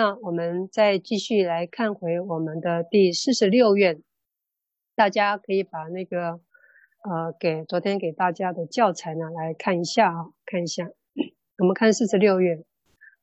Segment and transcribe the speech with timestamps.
[0.00, 4.00] 那我们再继续来看回我们的第四十六愿，
[4.94, 6.40] 大家可以把那个
[7.02, 10.88] 呃给昨天给大家的教材呢来看一下啊，看一下。
[11.58, 12.62] 我们看四十六愿，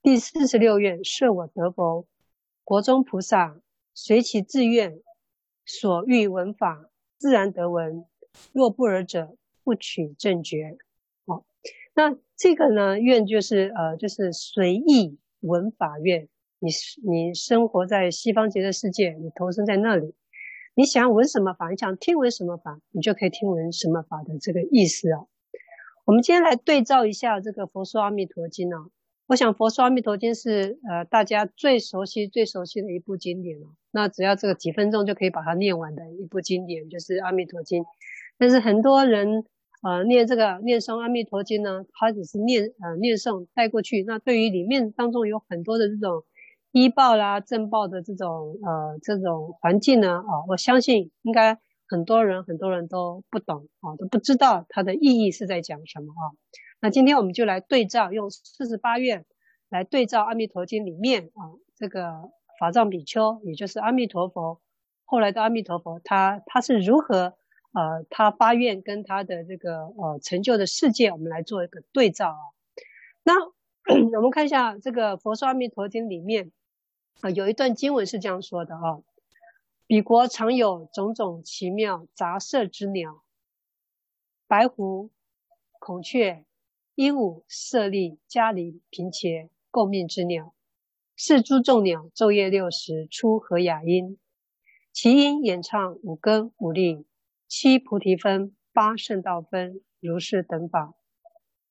[0.02, 2.08] 第四十六愿，设我得佛，
[2.66, 3.58] 国中菩萨
[3.94, 5.00] 随其自愿，
[5.66, 8.04] 所欲闻法，自然得闻。
[8.52, 10.78] 若不尔者，不取正觉。
[11.26, 11.46] 好、哦，
[11.94, 16.28] 那这个呢，愿就是呃，就是随意闻法愿。
[16.60, 16.70] 你
[17.08, 20.14] 你生活在西方极乐世界，你投生在那里，
[20.74, 25.26] 你想闻什么法，你想听闻什么法，你就可以听闻什么法的这个意思啊。
[26.06, 28.90] 我们今天来对照一下这个《佛说阿弥陀经》啊。
[29.28, 33.68] 我想《佛说阿弥陀经》是呃大家最熟悉、最熟悉的一部经典了。
[33.92, 37.84] 那只要这个几分钟就可以把它念完的一部经典，就是《阿弥陀经》。
[38.38, 39.46] 但是很多人
[39.82, 44.04] 呃念这个念诵《阿弥陀经》呢，他只是念呃念诵带过去。
[44.04, 46.24] 那对于里面当中有很多的这种
[46.76, 51.58] 医报啦、正报的这种呃这种环境呢，啊、我相信应该。
[51.88, 56.34] 很多人很多人都不懂啊，都不知道它的意义是在讲什么啊。
[56.80, 59.24] 那今天我们就来对照，用四十八愿
[59.70, 64.60] 来对照《阿弥陀经》里面啊，这个法藏比丘，也就是阿弥陀佛，
[65.06, 67.36] 后来的阿弥陀佛，他他是如何
[67.74, 72.42] 呃，他发愿跟他的这个呃成就的世界，我们来做一个对照啊。
[73.22, 73.34] 那
[74.18, 76.52] 我们看一下这个《佛说阿弥陀经》里面
[77.22, 79.02] 啊，有一段经文是这样说的啊。
[79.88, 83.24] 彼国常有种种奇妙杂色之鸟，
[84.48, 85.12] 白狐、
[85.80, 86.44] 孔雀、
[86.96, 90.54] 鹦鹉、舍利、迦陵、频伽，共命之鸟。
[91.16, 94.18] 是诸众鸟昼夜六时出和雅音，
[94.92, 97.06] 其音演唱五根五力
[97.48, 100.94] 七菩提分八圣道分如是等法。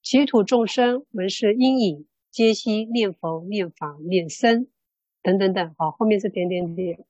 [0.03, 4.67] 其土众生闻是音已，皆悉念佛念法念僧
[5.25, 5.75] 等等等。
[5.77, 7.05] 好，后面是点点点。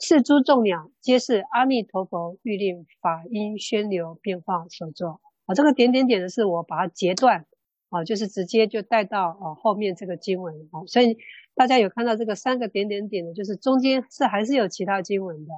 [0.00, 5.20] 是诸众鸟，皆是阿弥陀佛欲令法音宣流变化所作。
[5.46, 7.46] 啊，这个点点点的是我把它截断，
[7.90, 10.68] 啊，就是直接就带到啊后面这个经文。
[10.72, 11.16] 啊，所以
[11.54, 15.54] 大家有看到这个三个点点点的，就是中间是还是有其他经文的。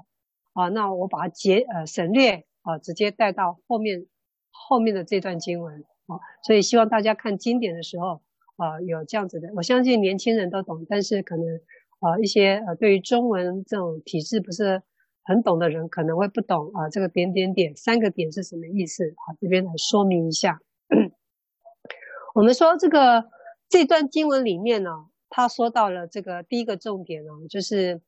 [0.53, 4.07] 啊，那我把它截呃省略，啊，直接带到后面
[4.51, 5.83] 后面的这段经文。
[6.09, 8.21] 啊，所以希望大家看经典的时候，
[8.57, 9.51] 啊，有这样子的。
[9.57, 11.59] 我相信年轻人都懂，但是可能。
[12.01, 14.83] 啊，一些呃，对于中文这种体字不是
[15.25, 16.89] 很懂的人，可能会不懂啊。
[16.91, 19.05] 这个点点点，三个点是什么意思？
[19.11, 20.61] 啊，这边来说明一下。
[22.35, 23.25] 我们说这个
[23.69, 24.91] 这段经文里面呢，
[25.31, 28.03] 他说到了这个第一个重点呢，就是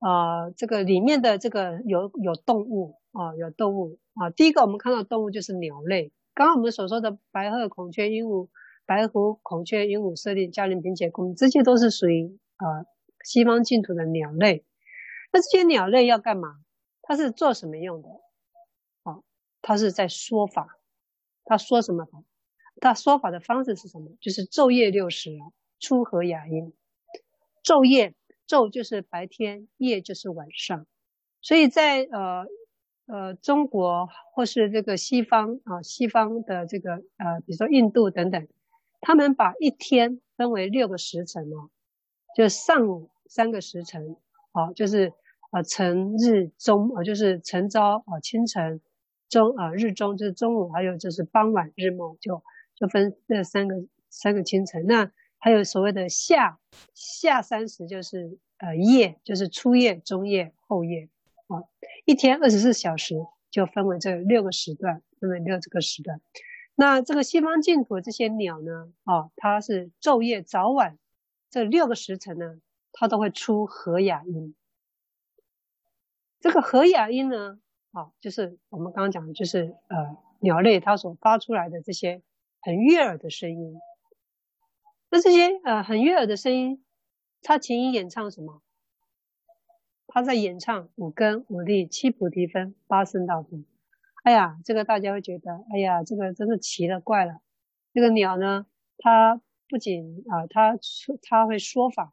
[0.00, 4.30] 啊，这个里面的这个有有动物啊，有动物啊。
[4.30, 8.48] 第一个我们看到动物就是鸟类，刚刚我们所说的白鹤、孔雀、鹦鹉、
[8.84, 12.84] 白狐、孔雀、鹦鹉、舍利、迦陵、频伽，这些都是属于啊。
[13.28, 14.64] 西方净土的鸟类，
[15.30, 16.56] 那这些鸟类要干嘛？
[17.02, 18.08] 它是做什么用的？
[19.02, 19.20] 啊，
[19.60, 20.78] 它是在说法。
[21.44, 22.24] 它说什么法？
[22.80, 24.16] 它说法的方式是什么？
[24.22, 25.30] 就是昼夜六时
[25.78, 26.72] 出和雅音。
[27.62, 28.14] 昼夜，
[28.46, 30.86] 昼就是白天，夜就是晚上。
[31.42, 32.46] 所以在呃
[33.04, 38.48] 呃中国或是这个西方啊，西方的这个呃，比如说印度等等，
[39.02, 41.68] 他们把一天分为六个时辰哦，
[42.34, 43.10] 就上午。
[43.28, 44.16] 三个时辰，
[44.52, 45.12] 啊，就是
[45.50, 48.80] 啊晨日中，啊就是晨朝啊清晨，
[49.28, 52.42] 中啊日中就是中午，还有就是傍晚日暮，就
[52.74, 54.86] 就分这三个三个清晨。
[54.86, 56.58] 那还有所谓的夏
[56.94, 61.08] 夏三时，就是呃夜，就是初夜、中夜、后夜，
[61.46, 61.62] 啊
[62.06, 63.14] 一天二十四小时
[63.50, 66.20] 就分为这六个时段，分为六这个时段。
[66.74, 70.96] 那这个西方净土这些鸟呢，啊它是昼夜早晚
[71.50, 72.58] 这六个时辰呢。
[73.00, 74.56] 它都会出和雅音，
[76.40, 77.60] 这个和雅音呢，
[77.92, 82.22] 啊，就是我们刚刚讲的，就是呃鸟类它所发出来的这些
[82.60, 83.78] 很悦耳的声音。
[85.10, 86.84] 那这些呃很悦耳的声音，
[87.40, 88.62] 它琴音演唱什么？
[90.08, 93.64] 它在演唱五根、五力、七菩提分、八圣道分。
[94.24, 97.40] 哎呀，这个大家会觉得，哎呀，这个真是奇了怪了。
[97.94, 98.66] 这个鸟呢，
[98.98, 100.76] 它不仅啊，它
[101.22, 102.12] 它会说法。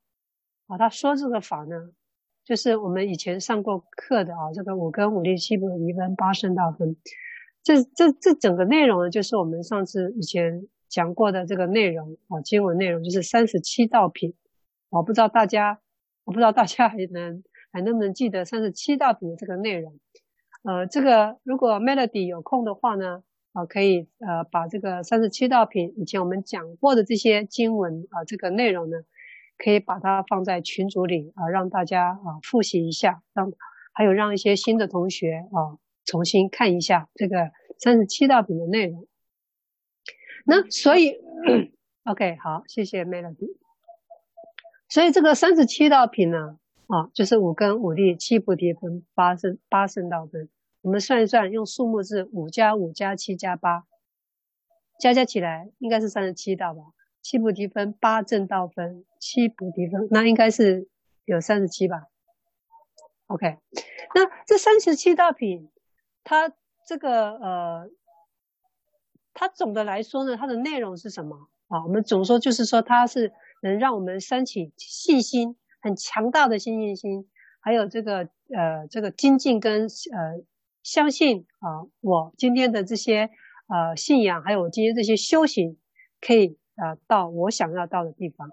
[0.68, 1.92] 啊，他说这个法呢，
[2.44, 6.96] 就是我们以前上过课的啊，这个五根五力七菩提分八圣道分，
[7.62, 14.34] 这这这整个内容呢，就是我们上次以前讲过的这个内容啊，经文内容就是三十七道品。
[14.90, 15.80] 我不知道大家，
[16.24, 20.00] 我不知道大家还能还能不能记得三十七道品的这个内容。
[20.64, 23.22] 呃，这个如果 Melody 有空的话呢，
[23.54, 28.98] 啊，可以呃把这个三十七道品以前我们讲过的这些经文啊，这个内容呢。
[29.58, 33.52] 可以把它放在群组里啊，让大家啊复习一下，让
[33.94, 39.08] 还有让一些新的同学啊重新看一下这个三十七道品的内容。
[40.46, 41.18] 那所以，
[42.06, 43.58] OK，好，谢谢 Melody。
[44.88, 50.50] 所以这个三十七道品呢，啊，就是五根五力七菩提分八圣八圣道分。
[50.82, 53.86] 我们算一算，用数目字五加五加七加八，
[55.00, 56.82] 加加起来应该是三十七道吧？
[57.26, 60.88] 七菩提分八正道分七菩提分，那应该是
[61.26, 62.04] 有三十七吧
[63.26, 63.58] ？OK，
[64.14, 65.72] 那这三十七道品，
[66.24, 66.54] 它
[66.86, 67.90] 这个呃，
[69.34, 71.84] 它总的来说呢，它的内容是什么啊？
[71.84, 73.34] 我们总说就是说它是。
[73.62, 77.28] 能让我们升起信心，很强大的信心心，
[77.60, 80.44] 还有这个呃这个精进跟呃
[80.84, 83.32] 相信啊、我今天的这些
[83.68, 85.80] 呃信仰，还有我今天这些修行，
[86.22, 88.50] 可以啊、到我想要到的地方。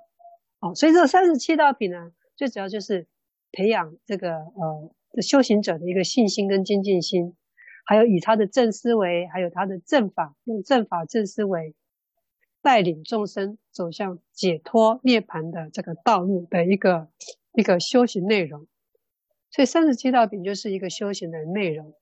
[0.60, 3.06] 哦，所以这三十七道品呢，最主要就是
[3.50, 7.36] 培养这个呃修行者的一个信心跟精进心，
[7.84, 11.74] 还有以他的正思维，还有他的正法，用正法正思维。
[12.64, 17.08] 带领众生走向解脱涅槃的这个道路的一个
[17.54, 18.68] 一个修行内容，
[19.50, 21.92] 所以三十七道品就是一个修行的内容，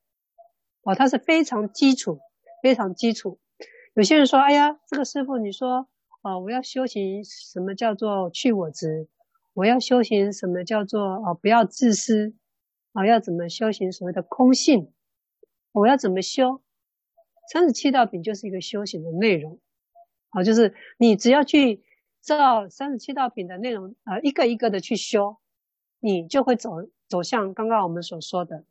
[0.82, 2.20] 哦，它是非常基础，
[2.62, 3.40] 非常基础。
[3.94, 5.88] 有些人说：“哎呀，这个师傅，你说，
[6.22, 9.08] 哦，我要修行什么叫做去我执？
[9.54, 12.34] 我要修行什么叫做哦，不要自私？
[12.92, 14.92] 啊，要怎么修行所谓的空性？
[15.72, 16.60] 我要怎么修？
[17.52, 19.58] 三十七道品就是一个修行的内容。”
[20.30, 21.82] 啊，就是你只要去
[22.20, 25.38] 照三十七道品的内容，呃，一个一个的去修，
[26.00, 26.70] 你就会走
[27.08, 28.64] 走向刚刚我们所说的，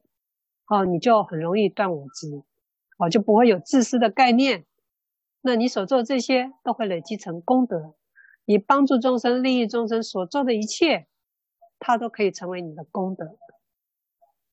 [0.67, 2.43] 哦，你就很容易断我执，
[2.99, 4.65] 哦，就不会有自私的概念。
[5.41, 7.95] 那你所做这些都会累积成功德，
[8.45, 11.07] 你帮助众生、利益众生所做的一切，
[11.79, 13.37] 它都可以成为你的功德，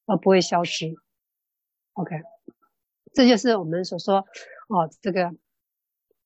[0.07, 0.95] 而不会消失。
[1.95, 2.17] OK，
[3.13, 4.19] 这就是我们所说，
[4.69, 5.35] 哦，这个。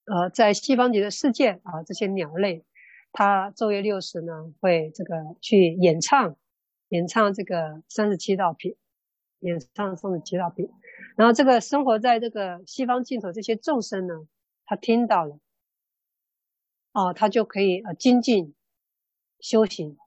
[0.07, 2.65] 呃，在西方极乐世界啊，这些鸟类，
[3.13, 6.37] 它昼夜六时呢，会这个去演唱，
[6.89, 8.77] 演唱这个三十七道品，
[9.39, 10.69] 演唱三十七道品。
[11.17, 14.15] 然后这个生活在这个西方净土这些众生呢，
[14.71, 15.37] 他听到了，
[16.93, 18.55] 啊，他就可以呃精进
[19.41, 19.99] 修行，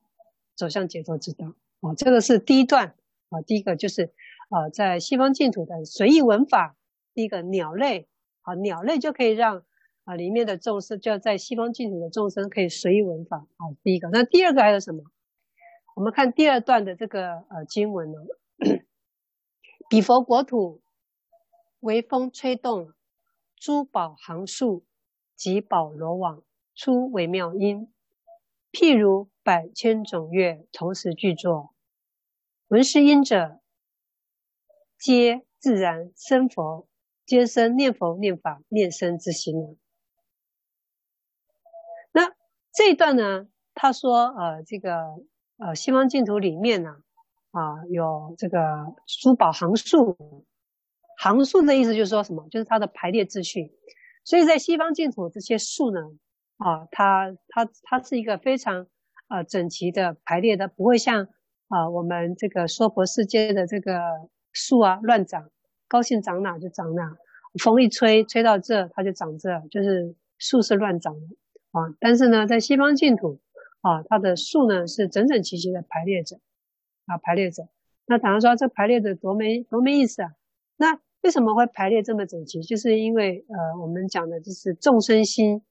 [0.56, 1.54] 走向解脱之道。
[1.82, 2.96] 啊，这个是第一段
[3.28, 4.14] 啊，第一个就是
[4.50, 6.78] 呃，在西方净土的随意闻法，
[7.14, 8.08] 第一个鸟类
[8.44, 9.66] 啊，鸟类就可以让。
[10.06, 13.72] 啊，里面的众生就要在西方净土的众生可以随意闻法啊。
[13.84, 15.04] 第一个，那第二个还有什么？
[15.96, 18.18] 我们看第二段的这个呃经文呢，
[19.90, 20.82] 比佛国土，
[21.80, 22.92] 微风吹动，
[23.64, 24.84] 珠宝行树
[25.38, 26.44] 及宝罗网
[26.76, 27.94] 出微妙音，
[28.74, 31.74] 譬如百千种乐同时具作，
[32.68, 33.62] 闻是音者，
[34.98, 36.90] 皆自然生佛，
[37.26, 39.80] 皆生念佛念法念僧之心。
[42.12, 42.36] 那
[42.74, 45.06] 这一段呢，他说，呃，这个，
[45.56, 46.98] 呃，西方净土里面呢，
[47.52, 50.18] 啊、有这个珠宝行树，
[51.18, 52.48] 行树的意思就是说什么？
[52.50, 53.72] 就是它的排列秩序。
[54.24, 56.00] 所以在西方净土这些树呢，
[56.58, 58.88] 啊，它它它是一个非常
[59.28, 61.28] 呃整齐的排列的，不会像
[61.68, 64.00] 啊我们这个娑婆世界的这个
[64.52, 65.50] 树啊乱长，
[65.88, 67.18] 高兴长哪就长哪，
[67.62, 71.28] 风一吹吹到这它就长这，就是树是乱长的。
[71.72, 73.42] 啊，但是呢，在西方净土，
[73.82, 76.40] 啊，它的树呢是整整齐齐的排列着，
[77.08, 77.68] 啊，排列着。
[78.06, 80.32] 那假如说这排列的多没多没意思啊？
[80.78, 82.62] 那为什么会排列这么整齐？
[82.62, 85.62] 就是因为呃，我们讲的就是众生心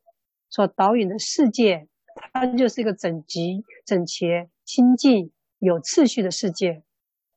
[0.48, 1.88] 所导引的世界，
[2.32, 6.82] 它就是一个整齐、整洁、清净、有次序的世界，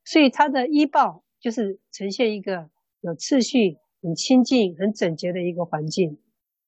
[0.04, 2.70] 所以它的依报就是呈现一个
[3.02, 6.20] 有次序、很清净、很整洁的一个环境。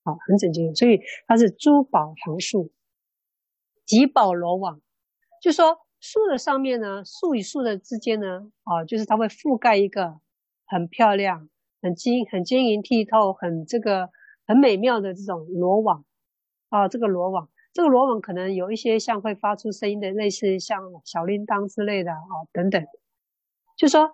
[0.03, 2.71] 啊，很整洁，所以它是珠宝行树，
[3.85, 4.79] 及宝罗网，
[5.41, 10.17] 就说树的上面呢，树与树的之间呢，啊，就是它会覆盖一个
[10.67, 11.49] 很漂亮、
[11.81, 14.09] 很晶、很晶莹剔透、很这个
[14.45, 16.03] 很美妙的这种罗网
[16.69, 22.85] 啊，这个罗网，这个罗网可能有一些像会发出声音的，类似像小铃铛之类的啊，等等，
[23.77, 24.11] 就说，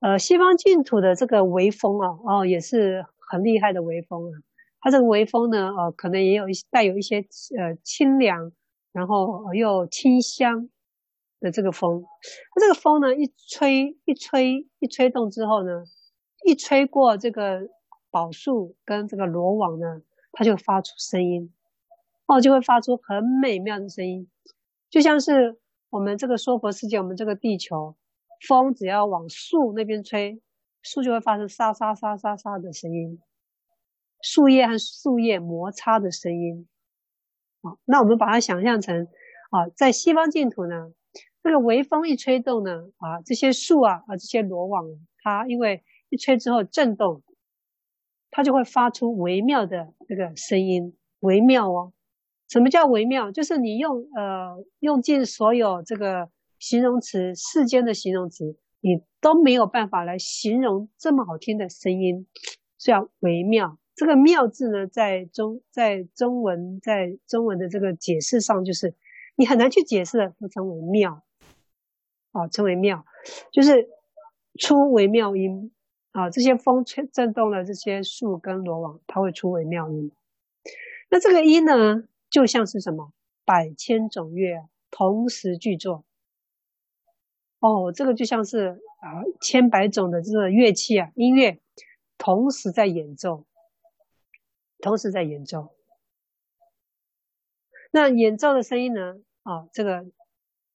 [0.00, 4.40] 呃，西方净土的这个微风啊，哦，也是很厉害的微风啊。
[4.80, 7.24] 它这个微风呢，呃，可能也有一带有一些
[7.56, 8.52] 呃清凉，
[8.92, 10.68] 然后又清香
[11.42, 12.02] 的这个风。
[12.54, 15.84] 它这个风呢，一吹一吹一吹动之后呢，
[16.46, 17.68] 一吹过这个
[18.10, 20.00] 宝树跟这个罗网呢，
[20.32, 21.52] 它就发出声音，
[22.26, 24.30] 哦，就会发出很美妙的声音，
[24.88, 25.58] 就像是
[25.90, 27.96] 我们这个娑婆世界，我们这个地球，
[28.48, 30.40] 风只要往树那边吹，
[30.80, 33.20] 树就会发出沙沙沙沙沙的声音，
[34.22, 36.66] 树叶和树叶摩擦的声音。
[37.62, 39.06] 啊，那我们把它想象成
[39.50, 40.92] 啊，在西方净土呢，
[41.42, 44.86] 这个微风一吹动呢，啊，这些树啊啊，这些罗网，
[45.18, 47.22] 它因为一吹之后震动，
[48.30, 51.92] 它就会发出微妙的这个声音，微妙哦。
[52.48, 53.32] 什么叫微妙？
[53.32, 62.26] 就是你用呃用尽所有这个形容词，世间的形容词，你都没有办法来形容这么好听的声音，
[62.78, 63.78] 叫微妙。
[63.94, 68.94] 这个“妙”字呢，在中在中文在中文的这个解释上，就是
[69.36, 71.22] 你很难去解释的，都称为妙
[72.32, 73.06] 啊，称为妙，
[73.52, 73.88] 就是
[74.58, 75.72] 出为妙音
[76.10, 76.28] 啊。
[76.28, 80.10] 这些风吹震动了这些树跟罗网，它会出为妙音。
[81.08, 82.04] 那这个音呢？
[82.30, 83.12] 就像是什么
[83.44, 86.02] 百千种乐同时具作
[87.58, 91.60] 哦，这个就像是啊千百种的这个乐器啊音乐
[92.16, 93.44] 同时在演奏，
[94.78, 95.74] 同时在演奏。
[97.90, 99.18] 那演奏的声音呢？
[99.42, 100.06] 啊，这个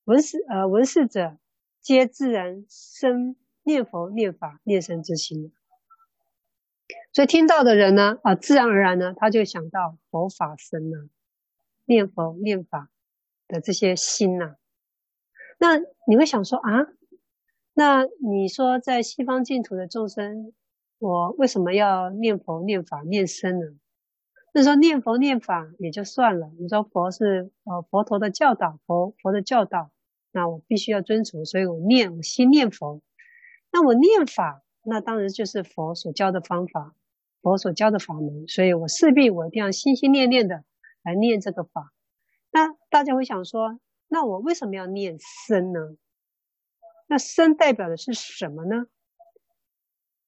[0.04, 1.40] 闻识呃闻识者
[1.88, 5.54] 皆自然生念佛念法念身之心，
[7.14, 11.10] 所以听到的人呢啊自然而然呢他就想到佛法身呢。
[11.86, 12.90] 念佛念法
[13.48, 14.58] 的这些心呐、
[15.60, 16.88] 那你会想说啊，
[17.74, 20.52] 那你说在西方净土的众生，
[21.00, 23.80] 我为什么要念佛念法念僧呢？
[24.54, 29.90] 那说念佛念法也就算了，你说佛是呃佛陀的教导，佛佛的教导，
[30.32, 33.02] 那我必须要遵从，所以我念我心念佛。
[33.72, 36.96] 那我念法，那当然就是佛所教的方法，
[37.42, 40.64] 佛所教的法门，所以我势必我一定要心心念念的。
[41.04, 41.94] 来念这个法，
[42.52, 43.80] 那大家会想说，
[44.10, 45.96] 那我为什么要念僧呢？
[47.08, 48.88] 那僧代表的是什么呢？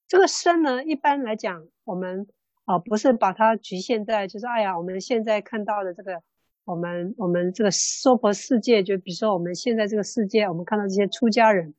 [0.08, 2.30] 这个僧呢，一般来讲，我们
[2.64, 6.24] 啊、不是把它局限在，就是哎呀，我们现在看到的这个，
[6.70, 11.74] 我们我们这个娑婆世界，就比如说我们现在这个世界，我们看到这些出家人，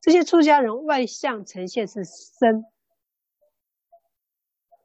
[0.00, 2.64] 这些出家人外相呈现是身，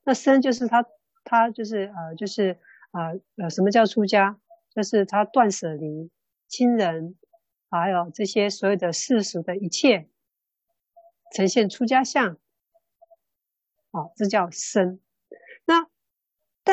[0.03, 0.85] 那身就是他。
[1.29, 2.57] 他就是呃，就是
[2.91, 4.39] 呃呃，什么叫出家？
[4.73, 6.09] 就是他断舍离
[6.47, 7.17] 亲人，
[7.69, 10.07] 还有这些所有的世俗的一切，
[11.35, 12.37] 呈现出家相。
[13.91, 15.01] 哦，这叫身。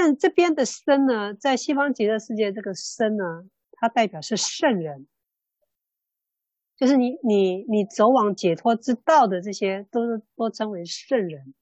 [0.05, 5.07] 但这边的僧呢，在西方极乐世界这个僧呢，它代表是圣人，
[6.77, 11.55] 就是你你你走往解脱之道的这些，都是都称为圣人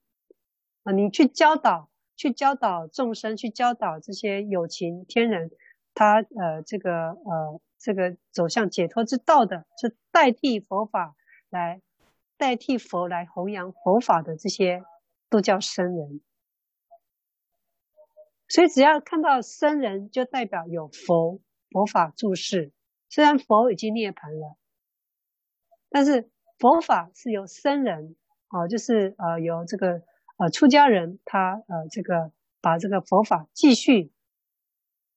[0.83, 0.93] 啊。
[0.93, 1.89] 你去教导。
[2.15, 5.51] 去教导众生，去教导这些有情天人，
[5.95, 11.17] 他呃，这个呃，这个走向解脱之道的，是代替佛法
[11.49, 11.81] 来
[12.37, 14.85] 代替佛来弘扬佛法的这些，
[15.31, 16.21] 都叫僧人。
[18.53, 21.41] 所以只要看到僧人，就代表有佛
[21.71, 22.71] 佛法住世。
[23.09, 24.59] 虽然佛已经涅槃了，
[25.89, 28.15] 但是佛法是由僧人
[28.49, 30.03] 啊，就是呃，由这个。
[30.39, 34.11] 呃，出家人他呃，这个把这个佛法继续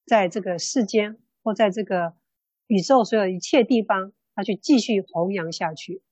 [0.05, 2.15] 在这个世间或在这个
[2.67, 6.03] 宇宙所有一切地方，他去继续弘扬下去。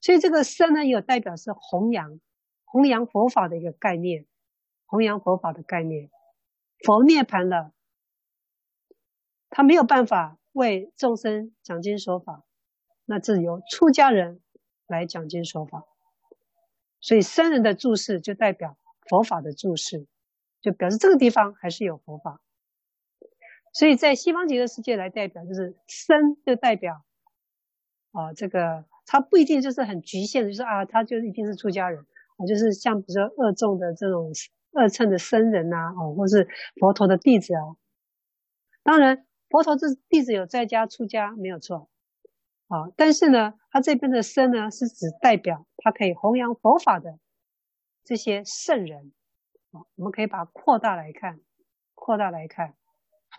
[0.00, 2.20] 所以这个僧呢，也有代表是弘扬、
[2.64, 4.26] 弘扬佛法的一个概念，
[4.84, 6.10] 弘扬佛法的概念。
[6.82, 7.72] 佛涅槃了，
[9.50, 12.44] 他没有办法为众生讲经说法，
[13.04, 14.40] 那只由出家人
[14.86, 15.84] 来讲经说法。
[17.00, 18.76] 所以僧人的住世就代表
[19.08, 20.06] 佛法的住世，
[20.60, 22.40] 就表示这个地方还是有佛法。
[23.72, 27.04] 所以在西方极乐世界来代表，就是僧就代表
[28.12, 34.32] 啊，这个他不一定就是很局限的，就是啊，他就一定是出家人啊，就是像比如说二众的这种
[34.72, 36.48] 二乘的僧人呐，哦，或是
[36.80, 37.76] 佛陀的弟子啊。
[38.82, 41.88] 当然，佛陀这弟子有在家出家没有错。
[42.68, 47.18] 啊，但是呢，他这边的僧呢，是指代表他可以弘扬佛法的
[48.02, 49.12] 这些圣人。
[49.72, 51.40] 啊，我们可以把扩大来看，
[51.94, 52.74] 扩大来看，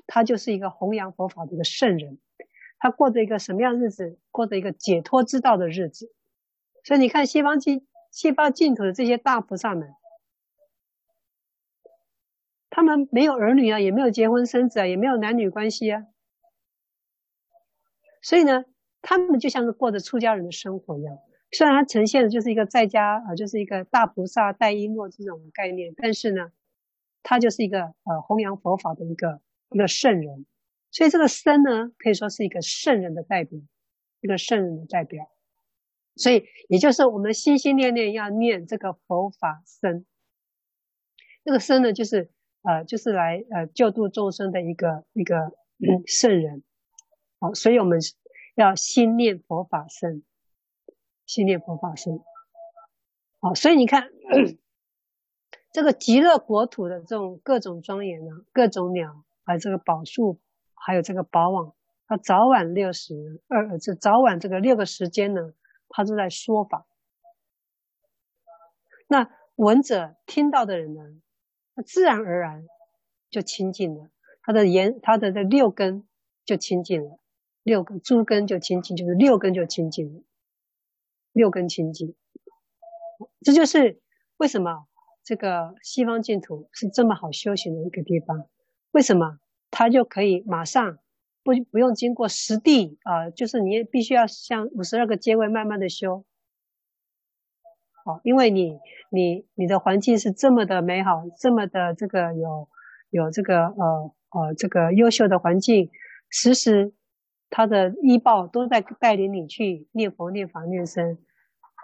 [0.08, 2.20] 他就是一个弘扬佛法的一个圣人。
[2.78, 4.20] 他过着一个什么样日子？
[4.30, 6.14] 过着一个解脱之道的日子。
[6.84, 9.94] 所以你看西方净西方净土的这些大菩萨们，
[12.76, 16.08] 他们没有儿女啊，也没有结婚生子啊，也没有男女关系啊。
[18.24, 18.66] 所以呢，
[19.04, 21.20] 他们就像是过着出家人的生活一样，
[21.52, 26.52] 虽然他呈现的就是一个在家啊，就是一个大菩萨带瓔珞这种概念，但是呢，
[27.22, 29.40] 他就是一个呃弘扬佛法的一个
[29.70, 30.48] 一个圣人，
[30.90, 33.60] 所以这个僧呢，可以说是一个圣人的代表，
[34.20, 35.30] 一个圣人的代表。
[36.16, 40.06] 所以也就是我们心心念念要念这个佛法僧，
[41.44, 42.32] 这个僧呢，就是
[42.64, 45.54] 呃就是来呃救度众生的一个一个
[46.08, 46.64] 圣人。
[47.40, 48.00] 好，所以我们
[48.56, 50.24] 要心念佛法僧，
[51.26, 52.20] 心念佛法僧。
[53.40, 54.10] 好，所以你看。
[55.72, 60.40] 这个极乐国土的这种各种庄严呢，各种鸟，还有这个宝树，
[60.76, 61.74] 还有这个宝网，
[62.06, 65.56] 它早晚六时二，这早晚这个六个时间呢，
[65.90, 66.86] 它都在说法。
[69.08, 71.02] 那闻者听到的人呢，
[71.76, 72.68] 他自然而然
[73.30, 74.10] 就清净了，
[74.42, 76.08] 他的言，他的这六根
[76.46, 77.20] 就清净了，
[77.64, 80.22] 六根诸根就清净，就是六根就清净了，
[81.32, 82.16] 六根清净，
[83.42, 84.02] 这就是
[84.38, 84.88] 为什么。
[85.26, 88.50] 这个西方净土是这么好修行的一个地方，
[88.92, 89.40] 为什么？
[89.72, 91.00] 它就可以马上
[91.44, 96.26] 不不用经过实地啊、就是你必须要像五十二个阶位慢慢的修，
[98.04, 98.80] 好，因为你
[99.10, 102.68] 你你的环境是这么的美好，这么的这个有
[103.10, 105.90] 有这个呃呃这个优秀的环境，
[106.30, 106.94] 时时
[107.50, 111.18] 他的依报都在带领你去念佛、念法、念僧。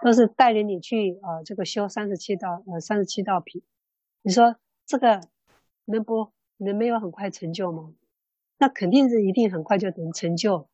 [0.02, 3.62] 都是带领你去呃这个修三十七道呃三十七道品，
[4.22, 5.20] 你说这个
[5.84, 7.92] 能不能没有很快成就吗？
[8.56, 10.70] 那肯定是一定很快就能成就，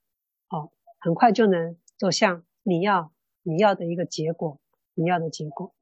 [0.48, 3.10] 哦，很快就能走向你要
[3.42, 4.60] 你要的一个结果，
[4.96, 5.72] 你要的结果。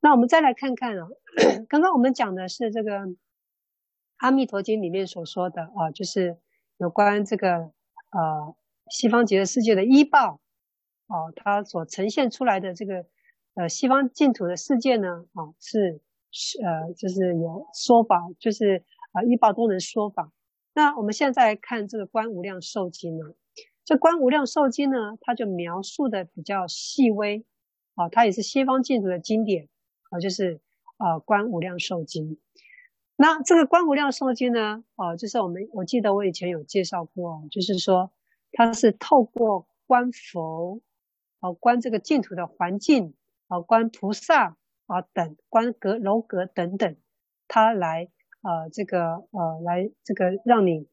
[0.00, 1.06] 那我们再来看看啊，
[1.68, 3.00] 刚刚我们讲的是这个
[4.16, 6.38] 《阿弥陀经》里面所说的啊，就是
[6.78, 7.50] 有关这个
[8.10, 8.56] 呃
[8.88, 10.40] 西方极乐世界的依报。
[11.08, 13.04] 哦，它所呈现出来的这个
[13.54, 16.00] 呃西方净土的世界呢，啊、是
[16.64, 20.32] 呃就是有说法，就是啊、呃、依报都能说法。
[20.72, 23.34] 那我们现在看这个《观无量寿经》呢，
[23.84, 27.44] 这《观无量寿经》呢，它就描述的比较细微，
[27.94, 29.68] 啊、它也是西方净土的经典，
[30.10, 30.60] 啊、就是
[30.96, 32.36] 啊《观无量寿经》。
[33.16, 38.10] 那这个《观无量寿经》呢，哦，就是我们我记得我以前有介绍过，就是说
[38.52, 40.80] 它是透过观佛。
[41.44, 43.14] 啊，观这个净土的环境，
[43.48, 46.96] 啊，观菩萨啊等，观阁楼阁等等，
[47.48, 48.10] 他来
[48.42, 50.86] 呃这个呃来这个让你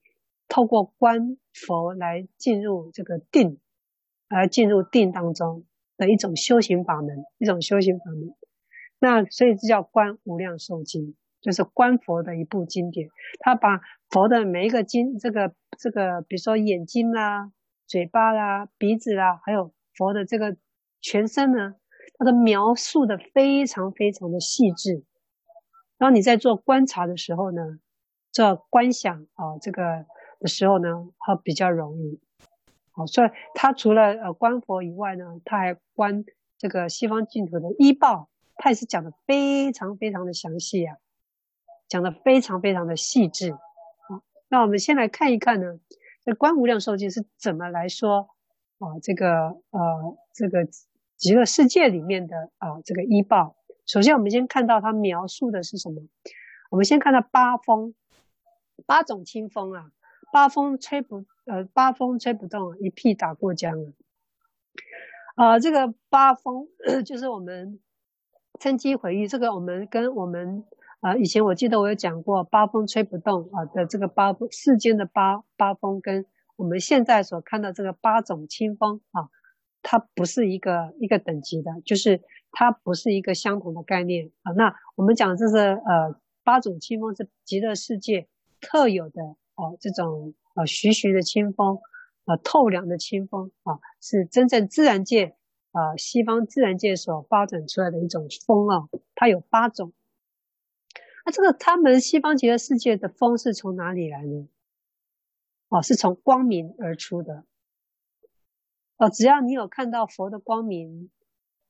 [0.48, 3.60] 透过观佛来进入这个定，
[4.28, 5.66] 而进入定当中
[6.00, 8.34] 的一种修行法门，一种修行法门。
[8.98, 13.10] 那所以这叫观无量寿经，就是观佛的一部经典。
[13.40, 17.52] 他把佛的每一个经，这个这个，比如说眼睛啦、
[17.86, 19.72] 嘴巴啦、鼻子啦，还有。
[19.98, 20.56] 佛的这个
[21.02, 21.76] 全身呢，
[22.18, 25.04] 它的描述的非常非常的细致。
[25.98, 27.80] 当你在做观察的时候呢，
[28.32, 30.06] 做观想啊、这个
[30.40, 32.22] 的时候呢，它比较容易。
[33.00, 36.26] 好，所以他除了呃观佛以外呢，他还观
[36.58, 40.98] 这个西方净土的依报，他也是讲的非常非常的详细啊，
[41.88, 43.54] 讲的非常非常的细致。
[43.54, 45.80] 好，那我们先来看一看呢，
[46.26, 48.30] 这观无量寿经是怎么来说。
[48.80, 50.66] 啊，这个呃，这个
[51.18, 53.58] 极乐世界里面的啊，这个依报。
[53.86, 56.02] 首先，我们先看到它描述的是什么？
[56.70, 57.94] 我们先看到八风，
[58.86, 59.92] 八种清风啊，
[60.32, 63.94] 八风吹不呃，八风吹不动，一屁打过江啊。
[65.36, 66.68] 啊，这个八风
[67.06, 67.80] 就是我们
[68.60, 70.64] 趁机回忆，这个我们跟我们
[71.00, 76.26] 啊，以前我记得我有讲过，八风吹不动啊的这个八世间的八八风跟。
[76.56, 79.30] 我们现在所看到这个八种清风啊，
[79.82, 84.52] 它不是一个一个等级的，就是它不是一个相同的概念啊。
[84.52, 88.28] 那我们讲这是呃八种清风是极乐世界
[88.60, 91.80] 特有的哦、这种呃、徐徐的清风
[92.24, 95.36] 呃、透凉的清风啊，是真正自然界
[95.72, 99.92] 啊西方自然界所发展出来的一种风啊，它有八种。
[101.26, 104.48] 那这个他们西方极乐世界的风是从哪里来呢？
[105.68, 107.44] 哦，是从光明而出的。
[108.98, 111.12] 哦，只要你有看到佛的光明，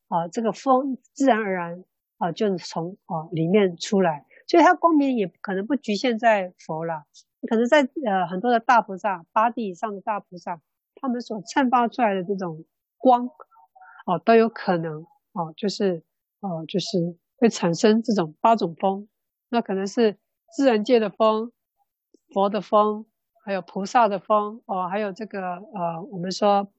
[0.10, 1.84] 啊，这个风自然而然
[2.18, 4.26] 啊就从啊里面出来。
[4.48, 7.06] 所以它光明也可能不局限在佛了，
[7.48, 10.62] 可能在呃很多的大菩萨，八地以上的大菩萨，
[10.96, 12.66] 他们所散发出来的这种
[12.98, 13.28] 光，
[14.06, 16.04] 哦、都有可能哦、就是
[16.40, 19.08] 哦、就是会产生这种八种风。
[19.50, 20.18] 那可能是
[20.52, 21.52] 自然界的风，
[22.34, 23.06] 佛的风。
[23.46, 26.72] 还有菩萨的风哦，还有这个呃，我们说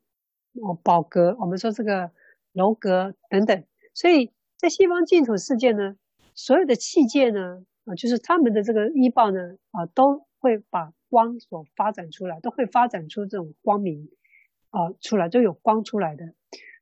[0.63, 2.13] 哦宝阁，我们说这个
[2.53, 3.65] 楼阁等等。
[3.93, 5.97] 所以在西方净土世界呢，
[6.35, 14.09] 所有的器界呢，啊，就是他们的这个依报呢，啊，都会把光所发展出来，都会发展出这种光明
[14.71, 16.35] 啊出来，都有光出来的。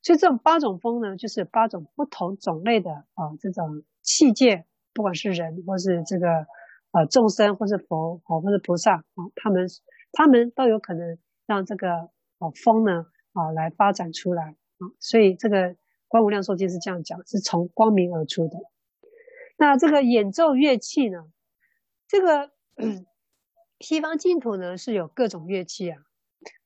[0.02, 6.46] 所以这种八种风呢，就是八种不同种类的啊这种器界，不管是人或是这个
[6.92, 9.66] 呃众生，或是佛啊，或是菩萨啊，他们
[10.12, 11.90] 他们都有可能让这个
[12.38, 14.86] 啊风呢啊来发展出来啊。
[15.00, 18.56] 所以这个观无量寿经是这样讲，是从光明而出的。
[19.56, 21.26] 那这个演奏乐器呢？
[22.06, 22.52] 这个
[23.80, 26.02] 西方净土呢是有各种乐器啊。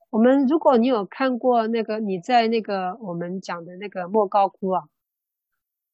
[0.09, 4.83] 我们如果你有看过那个你在那个我们讲的那个莫高窟啊，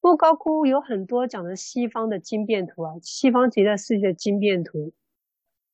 [0.02, 4.94] 莫高窟有很多讲的西方的经变图啊，西方极乐世界的经变图。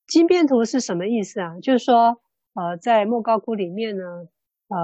[0.07, 1.59] 经变图是什么意思啊？
[1.59, 2.21] 就是说，
[2.53, 4.03] 呃，在莫高窟里面呢，
[4.67, 4.77] 呃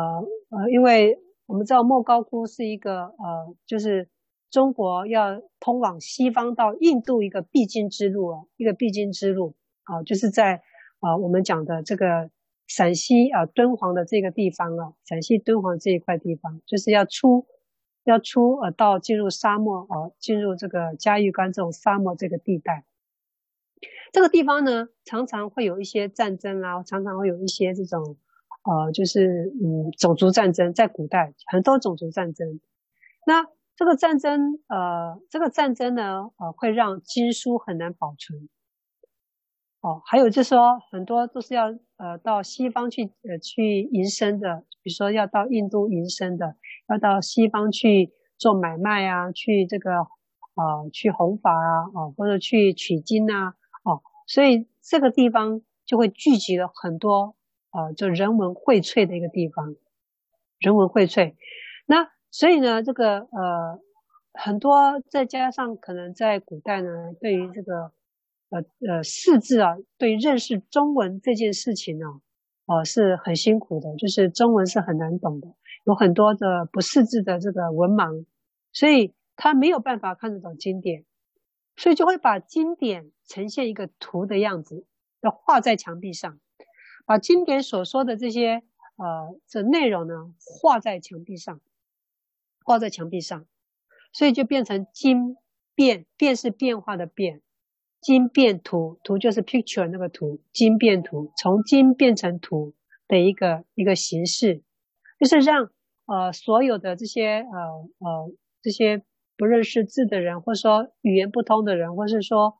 [0.49, 4.09] 呃，因为我们知道莫高窟是一个呃，就是。
[4.51, 10.61] 中国要通往西方到印度一个必经之路啊，一个必经之路啊，就是在
[10.99, 12.29] 啊我们讲的这个
[12.67, 17.45] 陕西啊敦煌的这个地方啊，陕西敦煌这一块地方，就是要出
[18.03, 22.85] 要出呃到进入沙漠啊，进入这个嘉峪关这种沙漠这个地带。
[24.13, 28.17] 这个地方呢，常常会有一些战争啊，常常会有一些这种
[28.63, 32.59] 呃，就是嗯种族战争，在古代很多种族战争，
[33.25, 33.47] 那。
[33.73, 38.47] 这个战争，呃，这个战争呢，呃，会让经书很难保存。
[39.81, 41.65] 哦，还有就是说，很多都是要
[41.97, 46.55] 呃到西方去呃去营生的，比如说要到印度营生的，
[46.87, 57.35] 要到西方去做买卖啊，去这个呃去弘法啊，哦，或者去取经啊，哦，所以这个地方就会聚集了很多
[57.71, 59.75] 呃就人文荟萃的一个地方，
[60.59, 61.35] 人文荟萃，
[61.85, 62.09] 那。
[62.33, 63.77] 所以呢，这个呃
[64.31, 67.91] 很多再加上可能在古代呢，对于这个
[68.51, 72.05] 呃呃识字啊，对认识中文这件事情呢，
[72.67, 75.47] 哦、呃、是很辛苦的，就是中文是很难懂的，
[75.85, 78.25] 有很多的不识字的这个文盲，
[78.71, 81.03] 所以他没有办法看得懂经典，
[81.75, 84.85] 所以就会把经典呈现一个图的样子，
[85.21, 86.39] 要画在墙壁上，
[87.07, 88.61] 把经典所说的这些
[88.97, 91.59] 呃这内容呢画在墙壁上。
[92.63, 93.47] 挂在墙壁上，
[94.13, 95.35] 所以就变成经
[95.73, 97.41] 变，变是变化的变，
[98.01, 102.73] 经变图，图就是 picture 那个图，经变图，从经变成图
[103.07, 104.63] 的一个一个形式，
[105.19, 105.69] 就是让
[106.07, 109.03] 呃所有的这些呃呃这些
[109.37, 112.57] 不认识字的人，或者说语言不通的人，或是说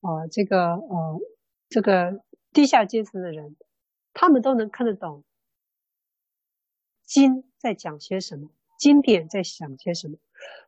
[0.00, 1.20] 呃这个呃
[1.68, 3.56] 这个低下阶层的人，
[4.12, 5.24] 他们都能看得懂
[7.04, 8.50] 经在讲些什么。
[8.76, 10.18] 经典在想些什么？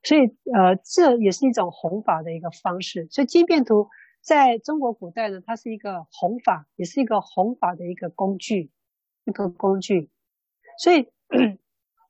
[0.05, 0.21] 所以，
[0.55, 3.09] 呃，这也是一种弘法的一个方式。
[3.11, 3.89] 所以，经变图
[4.27, 8.73] 在中国古代呢，它是一个弘法，也是一个弘法的一个工具，
[9.25, 10.11] 一个工具。
[10.83, 11.07] 所以，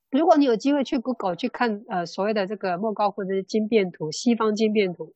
[0.08, 5.14] 如果你有机会去 Google 去看，呃，所谓的这个莫高窟的经变图，西方经变图，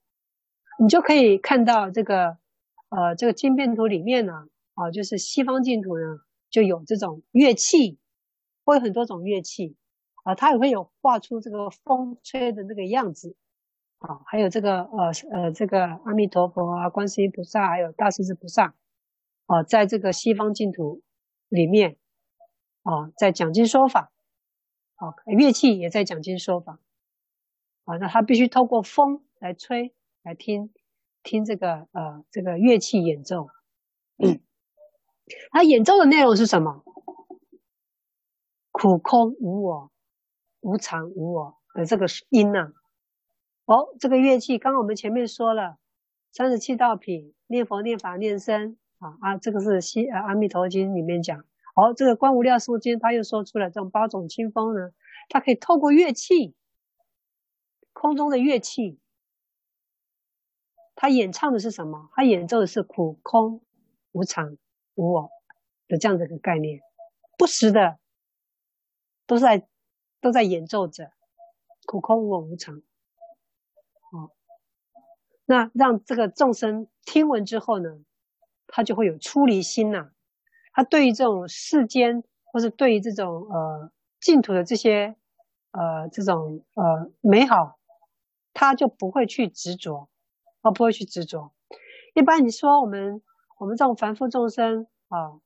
[0.78, 2.36] 你就可以看到这个，
[2.90, 6.18] 呃，这个经变图里面呢，啊、就是西方净土呢，
[6.50, 7.98] 就有这种乐器，
[8.62, 9.74] 会有很多种乐器。
[10.22, 13.36] 啊，它也会有画出这个风吹的那个样子，
[14.00, 18.74] 啊，还有这个呃呃这个阿弥陀佛啊、观世音菩萨还有大势至菩萨，
[19.46, 21.02] 啊，在这个西方净土
[21.48, 21.96] 里面，
[22.82, 24.10] 啊，在讲经说法，
[24.96, 26.80] 啊，乐器也在讲经说法，
[27.84, 30.72] 啊，那他必须透过风来吹来听
[31.22, 33.48] 听这个呃这个乐器演奏，
[34.16, 34.40] 嗯，
[35.50, 36.84] 他演奏的内容是什么？
[38.70, 39.90] 苦空无我。
[40.62, 42.72] 无常无我的这个是音呢、
[43.70, 45.78] 哦，这个乐器，刚刚我们前面说了，
[46.32, 51.44] 三十七道品，念佛、念法、念僧啊啊，这个是西呃阿弥陀经里面讲。
[51.76, 54.90] 哦，这个观无量寿经他又说出了这种八种清风呢，
[55.28, 56.56] 它可以透过乐器，
[57.92, 58.98] 空中的乐器，
[60.96, 62.10] 他演唱的是什么？
[62.12, 63.62] 他演奏的是苦空
[64.10, 64.58] 无常
[64.96, 65.30] 无我
[65.86, 66.80] 的这样的一个概念，
[67.38, 68.00] 不时的
[69.28, 69.64] 都在。
[70.22, 71.12] 都在演奏着
[71.86, 72.82] 苦空无我无常，
[75.50, 77.98] 那让这个众生听闻之后呢，
[78.68, 80.10] 他就会有出离心呐、
[80.72, 85.16] 他对于这种世间，或是对于这种呃净土的这些
[85.72, 87.80] 呃这种呃美好，
[88.54, 90.08] 他就不会去执着，
[90.62, 91.52] 哦，不会去执着。
[92.14, 93.20] 一般你说我们
[93.58, 95.40] 我们这种凡夫众生啊，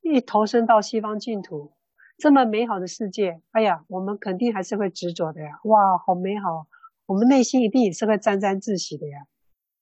[0.00, 1.72] 一投身到西方净土。
[2.18, 5.58] 这么美好的世界，哎呀，我们肯定还是会执着的呀！
[5.64, 6.68] 哇，好美好，
[7.08, 9.26] 我们内心一定也是会沾沾自喜的呀。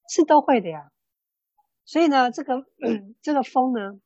[0.09, 0.91] 是都会的呀。
[1.83, 2.65] 所以呢，这个
[3.21, 3.99] 这个风呢，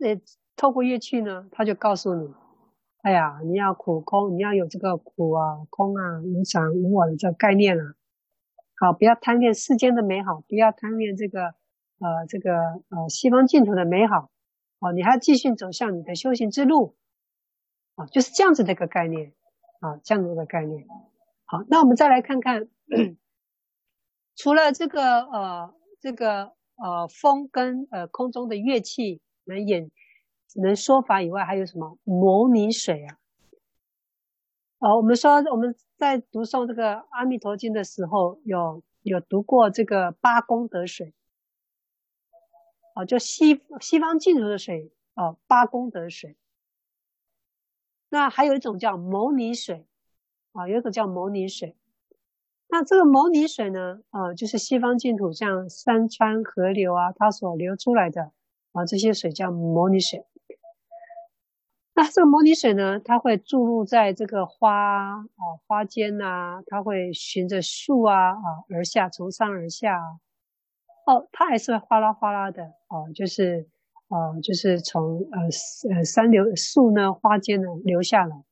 [0.00, 0.20] 呃，
[0.54, 2.28] 透过乐器呢，他就告诉你，
[3.00, 7.94] 哎呀，你要苦空，你要有这个苦啊、空啊、无常、无我的这个概念啊。
[8.78, 11.54] 好，不要贪恋世间的美好，不要贪恋这个
[11.98, 12.52] 呃这个
[12.90, 14.30] 呃西方净土的美好。
[14.80, 16.94] 哦，你还要继续走向你的修行之路。
[17.94, 19.32] 啊，就是这样子的一个概念。
[19.80, 20.86] 啊，这样子的一个概念。
[21.48, 22.68] 好，那我们再来看看，
[24.34, 29.90] 除了这个呃这个呃风跟呃空中的乐器能演
[30.56, 33.18] 能说法以外，还有什么牟尼水啊？
[34.78, 41.14] 哦，我们说我们在读诵这个《阿弥陀经》的时候，有有读过这个八功德水。
[42.96, 46.36] 哦，就西西方净土的水，哦，八功德水。
[48.08, 49.86] 那还有一种叫牟尼水。
[50.56, 51.76] 啊，有一个叫牟尼水，
[52.68, 58.32] 那这个牟尼水呢，呃，就是西方净土像山川河流啊，它所流出来的
[58.72, 60.24] 啊，这些水叫牟尼水。
[61.94, 65.24] 那这个牟尼水呢，它会注入在这个花啊
[65.66, 69.98] 花间啊，它会循着树啊啊而下，从上而下。
[71.06, 73.68] 哦，它还是会哗啦哗啦的哦，就是
[74.08, 78.42] 呃，就是从呃呃山流树呢花间呢流下来。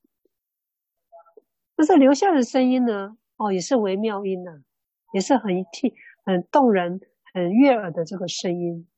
[1.77, 3.17] 那这留下的声音呢？
[3.37, 4.53] 哦，也是微妙音呐、
[5.13, 5.93] 也是很听、
[6.25, 7.01] 很动人、
[7.33, 8.89] 很悦耳的这个声音。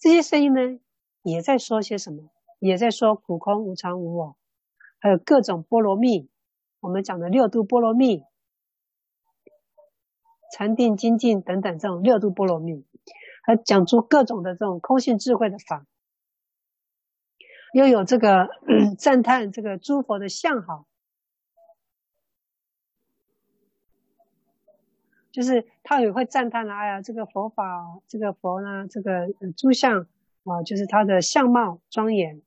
[0.00, 0.80] 这些声音呢，
[1.22, 2.30] 也在说些什么？
[2.60, 4.36] 也在说苦空无常无我，
[5.00, 6.28] 还有各种波罗蜜。
[6.80, 8.22] 我们讲的六度波罗蜜、
[10.52, 12.84] 禅定精进等等这种六度波罗蜜，
[13.44, 15.84] 还讲出各种的这种空性智慧的法，
[17.74, 18.48] 又有这个
[18.96, 20.86] 赞叹这个诸佛的相好。
[25.30, 30.06] 就是他也会赞叹了，哎呀，这个佛法，这个佛呢，这个诸相
[30.44, 32.40] 啊，就是他的相貌庄严。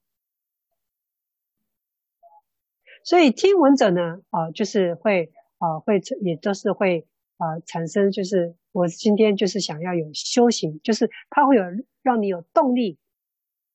[3.04, 11.64] 所以听闻者呢，啊，就是会啊，会也都是会啊产生，就是我今天就是想要有修行，就是他会有
[12.02, 12.98] 让你有动力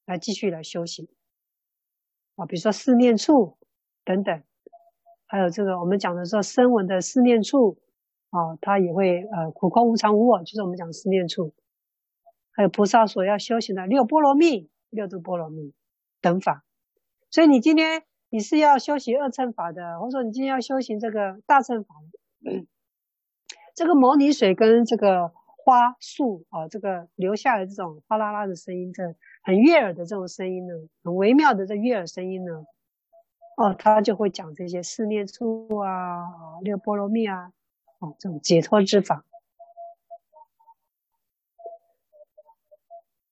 [0.04, 1.08] 来继续来修行
[2.34, 3.56] 啊，比如说四念处
[4.04, 4.42] 等等，
[5.26, 7.78] 还有这个我们讲的说声闻的四念处。
[8.36, 11.54] 哦，他也会呃苦空无常无我，就是我们讲四念处，
[12.52, 15.72] 还有菩萨所要修行的六波罗蜜、六度波罗蜜
[16.20, 16.62] 等法。
[17.30, 21.94] 所以你今天你是要修行二乘法的，或者说你今天要修行这个大乘法，
[23.74, 25.32] 这个牟尼水跟这个
[25.64, 32.66] 花树啊，这个留下的这种哗啦啦的声音，这很悦耳的这种声音呢，很微妙的这悦耳声音呢，
[33.56, 37.50] 哦，他就会讲这些四念处啊，六波罗蜜啊。
[38.18, 39.24] 这种解脱之法，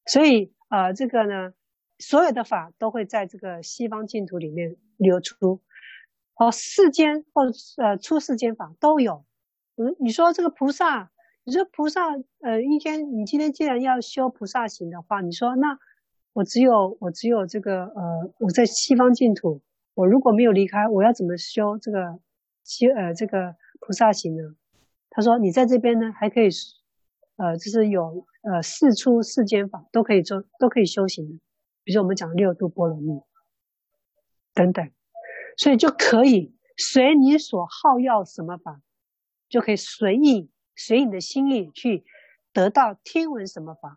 [0.06, 1.52] 所以呃，这个呢，
[1.98, 5.60] 所有的法都会在这个西方净土里面流出。
[6.34, 9.24] 哦，世间或者呃出世间法都有。
[9.76, 11.10] 嗯，你说这个菩萨，
[11.44, 15.78] 你说菩萨，呃，一天你今天既然要修菩萨行的话，你说那
[16.32, 19.62] 我只有我只有这个呃，我在西方净土，
[19.94, 22.18] 我如果没有离开，我要怎么修这个
[22.64, 23.56] 修呃这个？
[23.80, 24.54] 菩萨行呢？
[25.16, 26.48] 他说：“你在这边呢，还可以，
[27.36, 31.38] 呃，就是有呃四出世间法都可以做，都可以修行的。
[31.84, 33.20] 比如我们讲六度波罗蜜
[34.54, 34.90] 等等，
[35.56, 38.82] 所以就可以随你所好要什么法，
[39.48, 42.04] 就可以随意随你的心意去
[42.52, 43.96] 得到听闻什么法。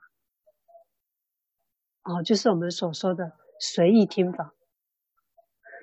[2.04, 4.54] 哦，就是我们所说的随意听法。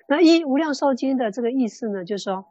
[0.07, 2.47] 那一无量寿经的这个意思呢，就是说。”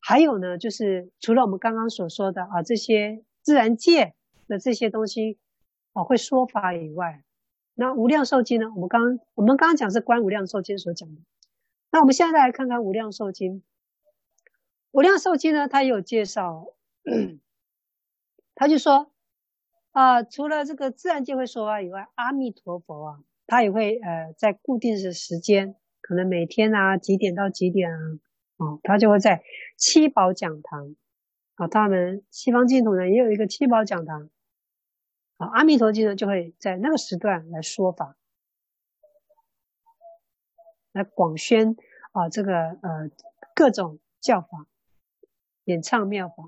[0.00, 4.14] 还有呢，就是除了我们刚刚所说的啊，这些自然界
[4.48, 5.38] 的这些东西
[5.92, 7.22] 啊会说法以外，
[7.74, 8.68] 那无量寿经呢？
[8.74, 11.20] 我们刚刚我们刚刚讲是观无量寿经所讲的。
[11.92, 13.62] 那我们现在来看看无量寿经。
[14.90, 16.66] 无量寿经呢，它有介绍，
[18.54, 19.12] 他就说
[19.92, 27.98] 啊，除了这个自然界会说法以外，阿弥陀佛啊，他也会呃在固定的时间，可能每天啊几点到几点啊。
[28.60, 29.42] 哦，他就会在
[29.78, 30.94] 七宝讲堂，
[31.54, 34.28] 啊，他们西方净土呢也有一个七宝讲堂，
[35.38, 38.18] 啊，阿弥陀经呢就会在那个时段来说法，
[40.92, 41.74] 来广宣
[42.12, 43.10] 啊这个呃
[43.54, 44.66] 各种教法，
[45.64, 46.44] 演唱妙法，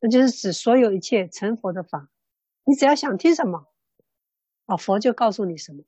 [0.00, 2.10] 那就是指所有一切成佛的法，
[2.64, 3.66] 你只要想听什么，
[4.66, 5.84] 啊，佛就告诉你什么。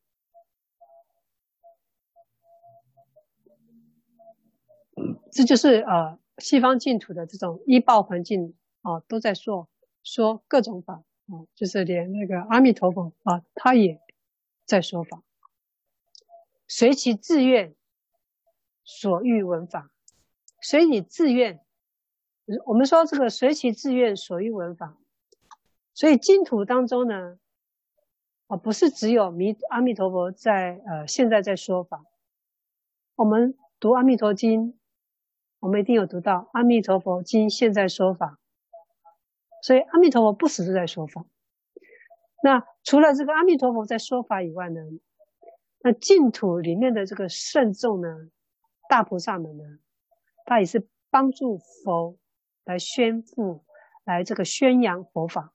[5.32, 9.68] 这就是呃西方净土的这种依报环境啊、都在说
[10.02, 10.94] 说各种法
[11.26, 14.00] 啊，就是连那个阿弥陀佛啊，他也
[14.64, 15.22] 在说法，
[16.66, 17.74] 随其自愿
[18.84, 19.90] 所欲闻法，
[20.60, 21.60] 随你自愿。
[22.66, 24.98] 我们说这个随其自愿所欲闻法，
[25.94, 27.38] 所以净土当中呢，
[28.48, 32.04] 啊，不是只有弥阿弥陀佛在呃现在在说法。
[33.14, 34.72] 我们读《阿弥陀经》，
[35.61, 38.38] 我们一定有读到《阿弥陀佛经》现在说法，
[39.62, 41.25] 所以阿弥陀佛不时是在说法。
[42.42, 44.81] 那除了这个阿弥陀佛在说法以外呢，
[45.81, 48.09] 那净土里面的这个圣众呢，
[48.88, 49.64] 大菩萨们呢，
[50.44, 52.16] 他也是帮助佛。
[52.62, 53.64] 来宣布，
[54.05, 55.53] 来这个宣扬佛法，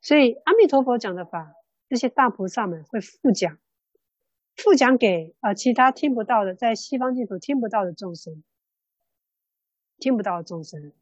[0.00, 1.52] 所以阿弥陀佛讲的法，
[1.88, 3.58] 这些大菩萨们会复讲，
[4.56, 8.42] 复讲给啊、呃、其他听不到的，在西方净土听不到的众生，
[9.98, 10.92] 听不到众生。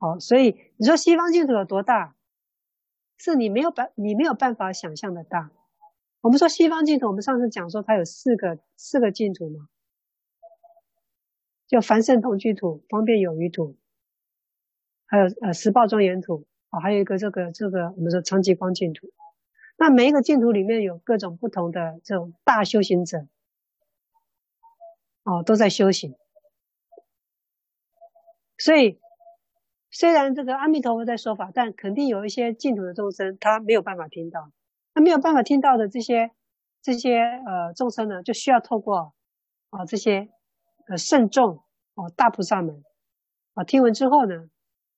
[0.00, 2.14] 好，所以你说西方净土有多大？
[3.16, 5.50] 是你没有办，你没有办法想象的大。
[6.20, 9.68] 我们说西方净土，我们上次讲说它有四个四个净土嘛。
[11.66, 13.76] 就凡圣同居土、方便有余土，
[15.04, 19.10] 还有呃十报庄严土啊，还有一个这个这个我们说常寂光净土。
[19.76, 23.26] 那每一个净土里面有各种不同的这种大修行者，
[25.24, 26.14] 哦，都在修行。
[28.58, 29.00] 所以
[29.90, 34.52] 虽然这个阿弥陀佛在说法，但肯定有一些净土的众生他没有办法听到，
[34.92, 36.32] 他没有办法听到的这些
[36.82, 39.14] 这些呃众生呢，就需要透过
[39.70, 40.28] 啊这些。
[40.90, 41.62] 呃，圣众
[41.96, 42.82] 哦，大菩萨们
[43.52, 44.48] 啊，听闻之后呢，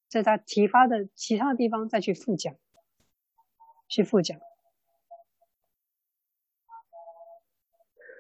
[0.08, 2.54] 在他提发的其他地方再去复讲，
[3.88, 4.38] 去复讲。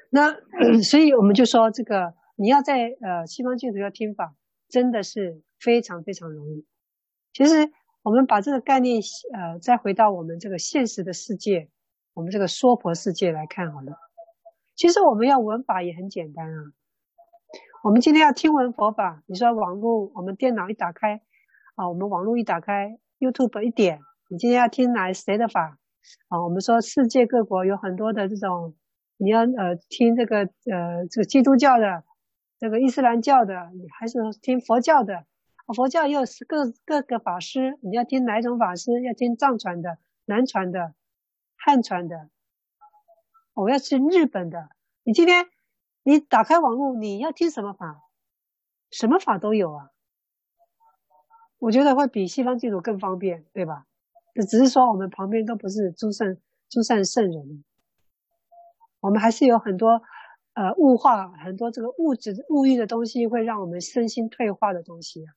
[0.08, 0.34] 那
[0.82, 4.34] 所以我们就说，这个你要在呃西方净土要听法，
[4.70, 6.64] 真的是非常非常容易。
[7.32, 7.70] 其实
[8.02, 9.02] 我们把这个概念
[9.34, 11.68] 呃，再回到我们这个现实的世界，
[12.14, 13.98] 我们这个娑婆世界来看好了。
[14.74, 16.72] 其实我们要闻法也很简单啊。
[17.82, 21.20] 我们今天要听闻佛法，你说网络，我们电脑一打开，
[21.74, 25.78] 啊，我们网络一打开，YouTube 一点，你今天要听哪谁的法？
[26.28, 28.74] 啊，我们说世界各国有很多的这种，
[29.16, 32.04] 你要呃听这个呃这个基督教的，
[32.60, 35.26] 这个伊斯兰教的，你还是听佛教的？
[35.74, 39.02] 佛教又是各各个法师，你要听哪一种法师？
[39.02, 40.94] 要听藏传的、南传的、
[41.56, 42.28] 汉传的？
[43.54, 44.68] 我要听日本的，
[45.02, 45.48] 你今天。
[46.02, 48.02] 你打开网络，你要听什么法？
[48.90, 49.90] 什么法都有啊。
[51.58, 53.86] 我觉得会比西方净土更方便，对吧？
[54.48, 56.38] 只是说我们旁边都不是诸圣
[56.70, 57.64] 诸善圣人，
[59.00, 60.02] 我们还是有很多
[60.54, 65.32] 呃物化，很多这个物质物欲的东西，会让我们身心退化的东西啊。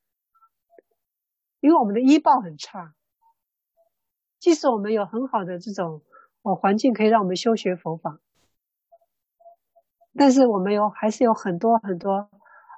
[1.60, 2.94] 因为我们的依报很差，
[4.40, 6.02] 即使我们有很好的这种
[6.42, 8.20] 哦环境，可以让我们修学佛法。
[10.16, 12.30] 但是我们有还是有很多很多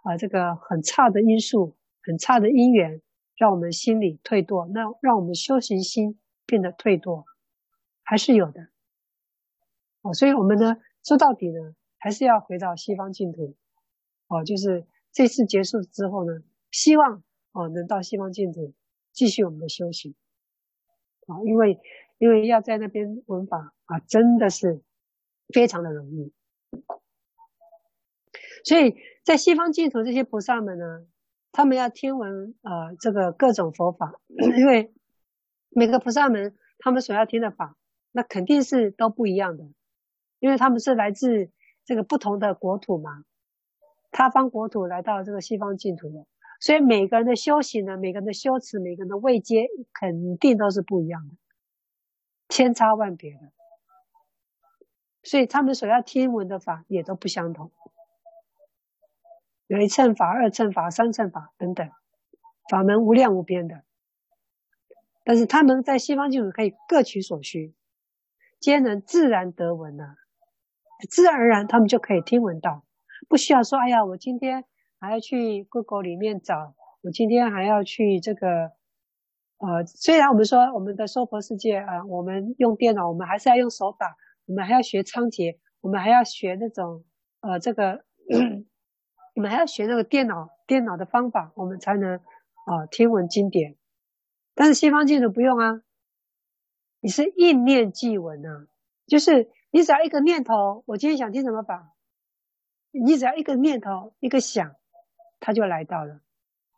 [0.03, 3.01] 啊、呃，这个很差的因素，很差的因缘，
[3.35, 7.25] 让我们心里退堕，那让我们修行心变得退堕，
[8.03, 8.67] 还是有的。
[10.03, 11.73] 哦，所以我们呢，说到底呢，
[12.05, 13.55] 还是要回到西方净土。
[14.27, 18.75] 哦，就是这次结束之后呢，希望哦能到西方净土
[19.11, 20.13] 继续我们的修行。
[21.25, 21.79] 啊、因为
[22.19, 24.83] 因为要在那边闻法啊，真的是
[25.51, 26.31] 非常的容易。
[28.63, 31.07] 所以在西方净土，这些菩萨们呢，
[31.51, 34.21] 他们要听闻呃这个各种佛法，
[34.59, 34.93] 因为
[35.69, 37.75] 每个菩萨们他们所要听的法，
[38.11, 39.67] 那肯定是都不一样的，
[40.37, 41.49] 因为他们是来自
[41.85, 43.23] 这个不同的国土嘛，
[44.11, 46.25] 他方国土来到这个西方净土的，
[46.59, 51.35] 所以每个人的修行呢，每个人的修持，每个人的位阶，肯定都是不一样的，
[52.49, 53.51] 千差万别的，
[55.21, 57.71] 所以他们所要听闻的法也都不相同。
[59.67, 61.89] 有一乘法、二乘法、三乘法等等，
[62.69, 63.83] 法门无量无边的。
[65.23, 67.73] 但是他们在西方净土可以各取所需，
[68.59, 70.15] 皆能自然得闻啊，
[71.09, 72.83] 自然而然他们就可以听闻到，
[73.27, 74.65] 不需要说：“哎呀，我今天
[74.99, 78.71] 还要去 Google 里面找，我今天还要去这个……
[79.57, 84.15] 呃，虽然我们说我们的娑婆世界啊、我们用电脑，我们还是要用手打，
[84.45, 87.03] 我们还要学仓颉，我们还要学那种
[87.41, 88.05] 呃这个。
[89.35, 93.75] ”我们还要学那个电脑电脑的方法，我们才能啊、听闻经典。
[94.53, 95.81] 但是西方净土不用啊，
[97.01, 98.67] 你是应念即闻啊，
[99.05, 101.93] 就是你只要一个念头，我今天想听什么法，
[102.91, 104.77] 你只要一个念头一个想，
[105.41, 106.21] 它就来到了。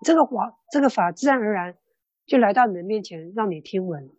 [0.01, 1.77] 这个法这个法自然而然
[2.25, 4.09] 就来到你的面前，让你听闻，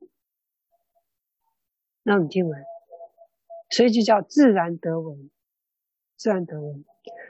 [2.04, 2.62] 让你听闻，
[3.68, 5.28] 所以就叫自然得闻，
[6.14, 6.84] 自然得闻。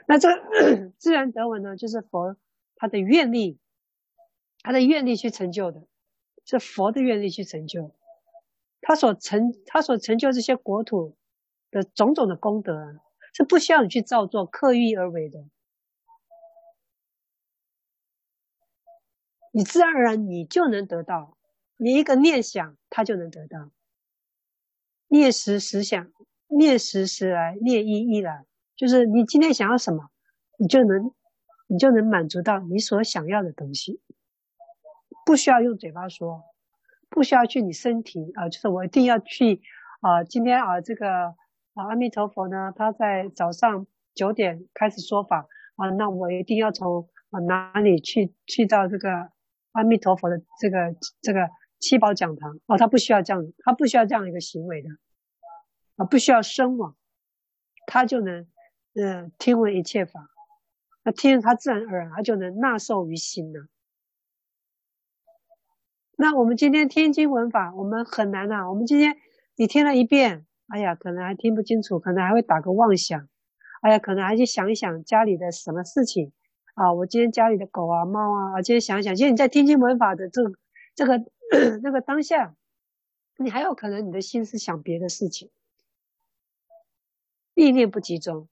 [0.07, 2.37] 那这个 自然得闻呢，就是佛
[2.75, 3.57] 他的愿力，
[4.61, 5.81] 他的愿力去成就的，
[6.45, 7.95] 是佛的愿力去成就，
[8.81, 11.15] 他所成他所成就这些国土
[11.71, 12.99] 的种种的功德，
[13.33, 15.39] 是不需要你去造作，刻意而为的。
[19.51, 21.35] 你自然而然，你就能得到。
[21.77, 23.71] 你一个念想，他就能得到。
[25.07, 26.11] 念时时想，
[26.47, 28.45] 念时时来，念一一来，
[28.75, 30.11] 就是你今天想要什么，
[30.57, 31.11] 你就能，
[31.67, 34.01] 你就能满足到你所想要的东西。
[35.25, 36.43] 不需要用嘴巴说，
[37.09, 39.61] 不需要去你身体啊、就是我一定要去
[40.01, 41.35] 啊、今天啊，这个
[41.79, 49.29] 啊，阿弥陀佛呢，他在早上九点开始说法啊，那我一定要从啊哪里去去到这个。
[49.71, 51.47] 阿弥陀佛的这个这个
[51.79, 54.89] 七宝讲堂哦，他不需要这样，他不需要这样一个行为的
[55.95, 56.95] 啊，不需要声闻，
[57.85, 58.47] 他就能
[58.95, 60.27] 嗯、呃、听闻一切法，
[61.03, 63.67] 那听他自然而然他就能纳受于心了。
[66.17, 68.69] 那我们今天听经闻法，我们很难啊。
[68.71, 69.17] 我们今天
[69.55, 73.27] 你听了一遍，哎呀，可能还听不清楚，可能还会打个妄想，
[73.81, 76.31] 哎呀，可能还去想一想家里的什么事情。
[76.75, 80.41] 啊，我今天家里的狗啊、猫啊，今天想一想，其实你在听经闻法的这、
[80.95, 81.25] 这个、
[81.83, 82.55] 那个当下，
[83.37, 85.49] 你还有可能你的心思想别的事情，
[87.53, 88.47] 意念不集中。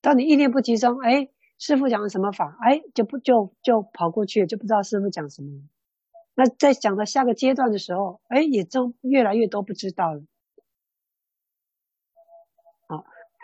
[0.00, 5.62] 当你意念不集中，哎，师父讲的什么法，哎，就不就就跑过去，就不知道师父讲什么。
[6.34, 10.22] 那在讲到下个阶段的时候，哎，也就越来越都不知道了。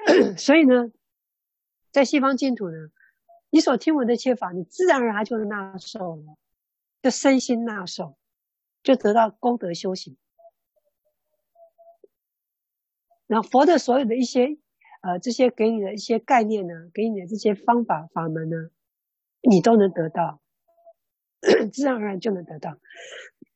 [0.37, 0.91] 所以呢，
[1.93, 2.89] 在西方净土呢。
[3.51, 6.37] 你所听闻的一切法，你自然而然就能纳受了，
[7.01, 8.19] 就身心纳受，
[8.83, 10.19] 就得到功德修行。
[13.27, 14.59] 然后佛的所有的一些
[15.01, 18.69] 呃这些给你的一些概念呢，给你的这些方法法门呢，
[19.41, 20.43] 你都能得到，
[21.73, 22.77] 自然而然就能得到。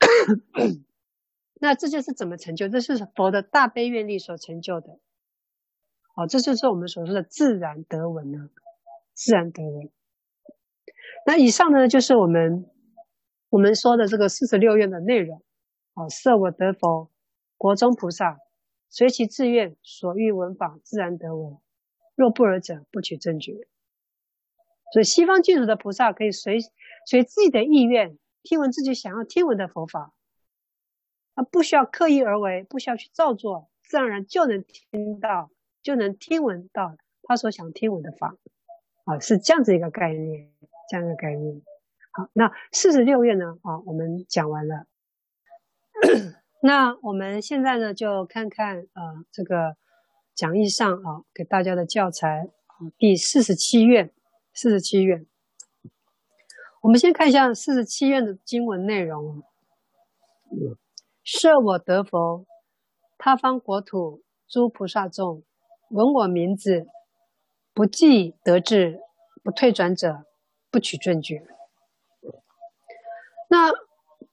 [1.61, 2.71] 那这就是怎么成就？
[2.71, 4.99] 这是佛的大悲愿力所成就的。
[6.15, 8.51] 哦，这就是我们所说的自然得闻呢。
[9.15, 9.91] 自然得闻。
[11.27, 12.67] 那以上呢，就是我们
[13.51, 15.43] 我们说的这个四十六愿的内容。
[15.95, 17.11] 啊，设我得佛，
[17.59, 18.39] 国中菩萨
[18.89, 21.59] 随其自愿所欲闻法，自然得闻。
[22.15, 23.69] 若不尔者，不取正觉。
[24.93, 26.61] 所以西方净土的菩萨可以随
[27.07, 30.15] 随自己的意愿听闻自己想要听闻的佛法，
[31.35, 35.51] 啊，不需要刻意而为，不需要去造作，自然而然就能听到，
[35.83, 38.37] 就能听闻到他所想听闻的法。
[39.05, 40.53] 啊，是这样子一个概念，
[40.89, 41.61] 这样一个概念。
[42.13, 43.59] 好，那四十六页呢？
[43.63, 44.87] 啊，我们讲完了。
[46.63, 49.77] 那我们现在呢，就看看呃这个
[50.37, 54.13] 讲义上啊给大家的教材啊第四十七页，
[54.55, 55.27] 四十七页。
[56.83, 59.43] 我们先看一下四十七页的经文内容。
[61.25, 62.47] 设我得佛，
[63.19, 65.43] 他方国土诸菩萨众
[65.93, 66.89] 闻我名字。
[67.75, 69.01] 不计得志，
[69.43, 70.27] 不退转者，
[70.71, 71.43] 不取正觉。
[73.49, 73.71] 那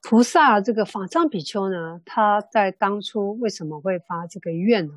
[0.01, 2.01] 菩萨这个法藏比丘呢？
[2.05, 4.93] 他在当初为什么会发这个愿呢？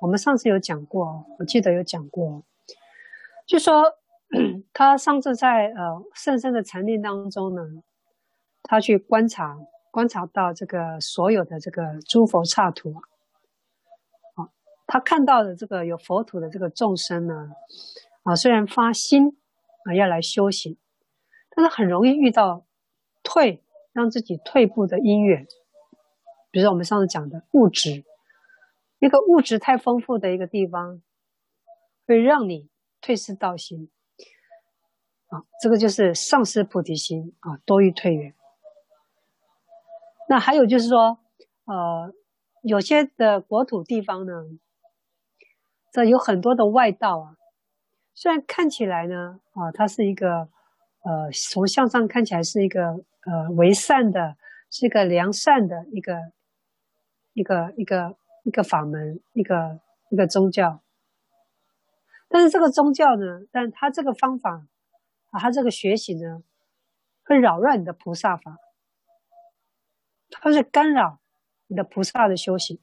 [0.00, 2.44] 我们上次有讲过，我记得有讲过，
[3.48, 3.94] 就说
[4.72, 7.62] 他上次在呃甚深的禅定当中呢，
[8.62, 9.58] 他去观察，
[9.90, 12.94] 观察到这个所有的这个诸佛刹土。
[14.88, 17.50] 他看到的这个有佛土的这个众生呢，
[18.22, 19.36] 啊，虽然发心
[19.84, 20.76] 啊要来修行，
[21.50, 22.64] 但是很容易遇到
[23.24, 25.44] 退，让自己退步的因缘。
[26.52, 28.04] 比如说我们上次讲的物质，
[29.00, 31.02] 一个物质太丰富的一个地方，
[32.06, 32.68] 会让你
[33.00, 33.90] 退失道心。
[35.26, 38.32] 啊，这个就是丧失菩提心啊，多欲退缘。
[40.28, 41.18] 那还有就是说，
[41.64, 42.14] 呃，
[42.62, 44.32] 有些的国土地方呢。
[45.96, 47.36] 这有很多的外道啊，
[48.12, 50.50] 虽然看起来呢，啊，它是一个，
[51.02, 54.36] 呃，从相上看起来是一个，呃，为善的，
[54.70, 56.32] 是一个良善的一个，
[57.32, 59.80] 一个一个一个法门，一个
[60.10, 60.82] 一个宗教。
[62.28, 64.66] 但是这个宗教呢，但它这个方法，
[65.30, 66.42] 啊，它这个学习呢，
[67.24, 68.58] 会扰乱你的菩萨法，
[70.28, 71.20] 它是干扰
[71.68, 72.78] 你的菩萨的修行。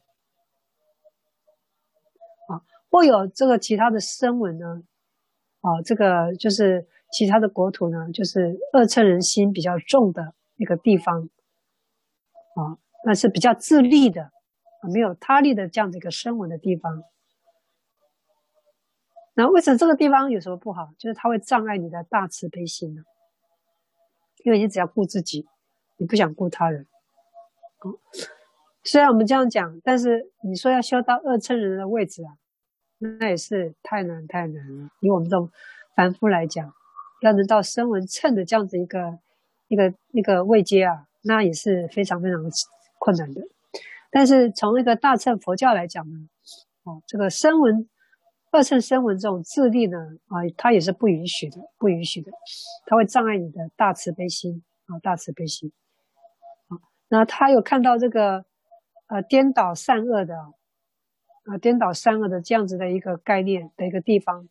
[2.93, 4.83] 或有这个其他的声闻呢，
[5.61, 11.27] 啊，这个就是其他的国土呢，就是恶嗔人心比较重的一个地方
[12.55, 14.31] 啊，那是比较自利的，
[14.93, 17.03] 没有他利的这样的一个声闻的地方。
[19.33, 20.93] 那为什么这个地方有什么不好？
[20.99, 23.01] 就是它会障碍你的大慈悲心呢？
[24.43, 25.47] 因为你只要顾自己，
[25.97, 26.85] 你不想顾他人。
[27.79, 27.97] 哦，
[28.83, 32.37] 虽然我们这样讲，但是你说要修到二乘人的位置啊，
[33.19, 34.89] 那也是太难太难了。
[35.01, 35.49] 以我们这种
[35.95, 36.73] 凡夫来讲，
[37.21, 39.19] 要能到声闻乘的这样子一个
[39.67, 42.43] 一个一个位阶啊，那也是非常非常
[42.99, 43.41] 困难的。
[44.11, 46.29] 但是从那个大乘佛教来讲呢，
[46.83, 47.89] 哦，这个声闻。
[48.55, 49.97] 二乘声闻这种自力呢，
[50.27, 52.31] 啊，它也是不允许的，不允许的，
[52.85, 55.71] 它会障碍你的大慈悲心啊，大慈悲心。
[56.67, 56.77] 啊，
[57.07, 58.45] 那他有看到这个，
[59.07, 60.35] 呃，颠倒善恶的，
[61.45, 64.47] 啊，颠倒善恶的这样子的一个概念的一个地方，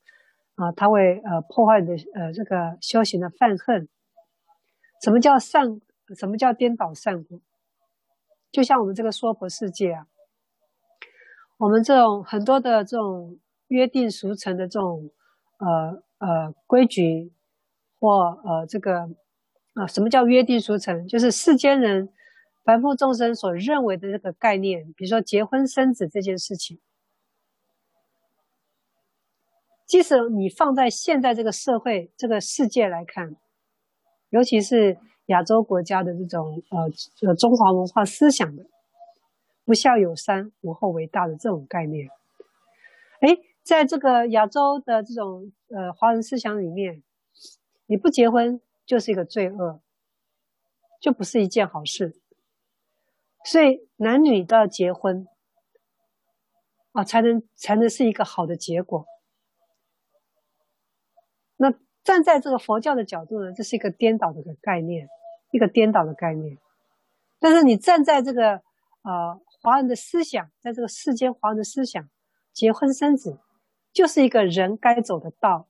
[0.54, 3.88] 啊，它会呃破坏你的呃这个修行的梵行。
[5.02, 5.80] 什么叫善？
[6.16, 7.40] 什么叫颠倒善恶？
[8.50, 10.06] 就像我们这个娑婆世界啊，
[11.58, 13.38] 我们这种很多的这种。
[13.68, 15.10] 约定俗成的这种，
[15.56, 17.32] 呃呃规矩，
[17.98, 18.98] 或呃这个，
[19.72, 21.08] 啊、呃，什么叫约定俗成？
[21.08, 22.10] 就是世间人、
[22.64, 26.80] 凡夫众生所认为的这个概念，比如说结婚生子这件事情，
[29.86, 33.36] 即使你放在现在这个社会、这个世界来看，
[34.30, 38.66] 尤其是亚洲国家的这种呃呃中华文化思想的
[39.64, 42.08] “不孝有三，无后为大”的这种概念，
[43.20, 43.38] 哎。
[43.64, 47.00] 在这个亚洲的这种呃华人思想里面，
[47.86, 49.80] 你不结婚就是一个罪恶，
[51.00, 52.20] 就不是一件好事。
[53.44, 55.26] 所以男女都要结婚
[56.92, 59.06] 啊，才能才能是一个好的结果。
[61.56, 61.72] 那
[62.02, 65.08] 站在这个佛教的角度呢，这是一个颠倒的个概念，
[65.50, 66.58] 一个颠倒的概念。
[67.38, 68.62] 但是你站在这个
[69.02, 72.08] 呃华人的思想，在这个世间华人的思想，
[72.52, 73.38] 结婚生子。
[73.92, 75.68] 就是一个人该走的道，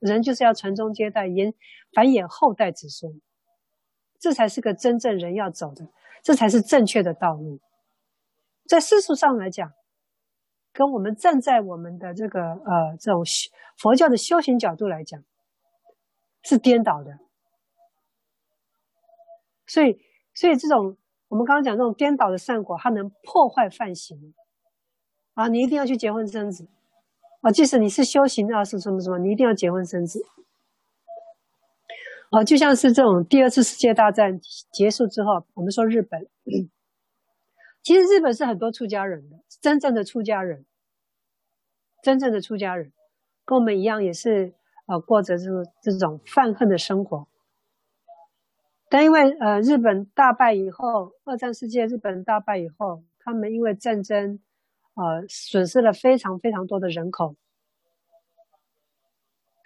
[0.00, 1.54] 人就是要传宗接代，延
[1.94, 3.22] 繁衍后代子孙，
[4.18, 5.88] 这才是个真正人要走的，
[6.22, 7.60] 这才是正确的道路。
[8.66, 9.72] 在世俗上来讲，
[10.72, 13.22] 跟我们站在我们的这个呃这种
[13.78, 15.22] 佛教的修行角度来讲，
[16.42, 17.18] 是颠倒的。
[19.66, 19.98] 所以，
[20.34, 20.96] 所以这种
[21.28, 24.34] 我们刚刚讲这种颠倒的善果，它能破坏梵行。
[25.34, 26.66] 啊，你一定要去结婚生子，
[27.42, 30.20] 啊，即使你是修行啊，是什么什么，你一定要结婚生子。
[32.30, 34.38] 啊，就像是这种第二次世界大战
[34.72, 36.26] 结束之后，我们说日本，
[37.82, 40.64] 其实日本是很多出家人的，真正的出家人，
[42.02, 42.92] 真正的出家人，
[43.44, 44.52] 跟我们一样，也是
[44.86, 45.44] 呃过着这
[45.82, 47.26] 这种犯恨的生活。
[48.90, 54.40] 但因为呃日本大败以后，二战世界日本大败以后，他们因为战争。
[55.00, 57.36] 呃，损失了非常非常多的人口，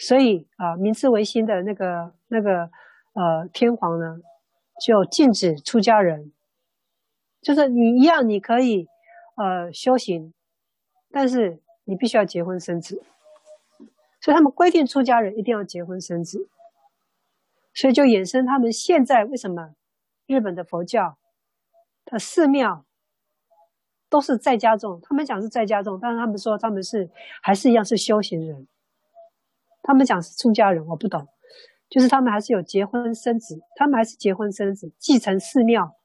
[0.03, 2.68] 所以啊、明治维新的那个那个
[3.12, 4.18] 呃天皇呢，
[4.84, 6.32] 就禁止出家人，
[7.40, 8.88] 就是你一样你可以
[9.36, 10.34] 呃修行，
[11.12, 13.00] 但是你必须要结婚生子，
[14.20, 16.48] 所以他们规定出家人一定要结婚生子，
[17.72, 19.76] 所以就衍生他们现在为什么
[20.26, 21.16] 日本的佛教
[22.05, 22.84] 的寺庙。
[24.11, 27.09] 都是在家众，他们讲是在家众，但是他们说他们是
[27.40, 28.68] 还是一样是修行人。
[29.83, 31.26] 他们讲是出家人，我不懂，
[31.89, 35.97] 就是他们还是有结婚生子，他们还是结婚生子，继承寺庙。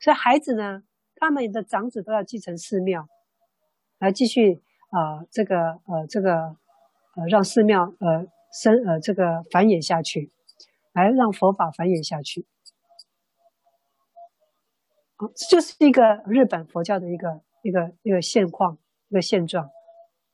[0.00, 0.82] 所以孩子呢，
[1.16, 3.08] 他们的长子都要继承寺庙，
[3.98, 6.56] 来继续啊、这个呃这个
[7.16, 10.32] 呃让寺庙呃生呃这个繁衍下去，
[10.92, 12.46] 来让佛法繁衍下去。
[15.16, 19.68] 啊这就是一个日本佛教的一个一个一个现况，一个现状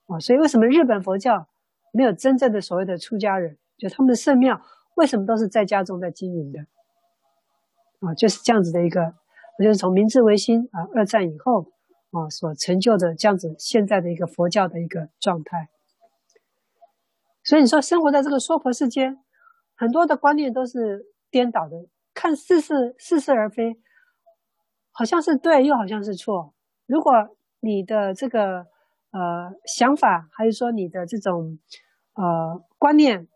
[0.07, 0.21] 啊。
[0.21, 1.49] 所以为什么日本佛教
[1.95, 3.57] 没有真正的所谓的出家人？
[3.79, 4.61] 就他们的圣庙
[4.97, 6.61] 为什么都是在家中在经营的
[8.01, 8.15] 啊？
[8.15, 9.15] 就是这样子的一个，
[9.59, 11.73] 就是从明治维新啊，二战以后
[12.11, 15.69] 啊所成就的这样子现在的一个佛教的一个状态。
[17.43, 19.19] 所以你说生活在这个娑婆世间，
[19.75, 23.81] 很多的观念都是颠倒的，看似是似是而非。
[24.93, 26.55] 好像是对，又好像是错。
[26.87, 28.67] 如果你的这个
[29.11, 31.59] 呃想法，还是说你的这种
[32.15, 33.29] 呃观念，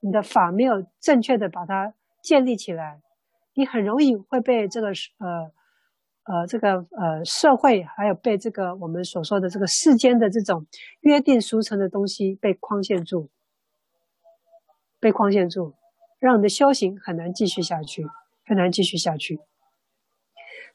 [0.00, 3.00] 你的法没有正确的把它建立起来，
[3.54, 5.50] 你很容易会被这个呃
[6.24, 10.66] 呃这个呃社会，还有被这个我们所说的这个世间的这种
[11.00, 13.30] 约定俗成的东西被框限住，
[15.00, 15.74] 被框限住，
[16.18, 18.06] 让你的修行很难继续下去。
[18.46, 19.40] 很难继续下去。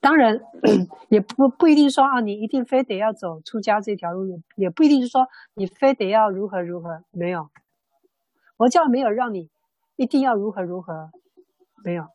[0.01, 0.39] 当然，
[1.09, 7.49] 也不不一定说啊，你一定非得要走出家这条路，也也不一定是说你非得要如何如何，没有，
[8.57, 9.49] 佛教没有让你
[9.97, 11.11] 一定要如何如何，
[11.83, 12.07] 没有，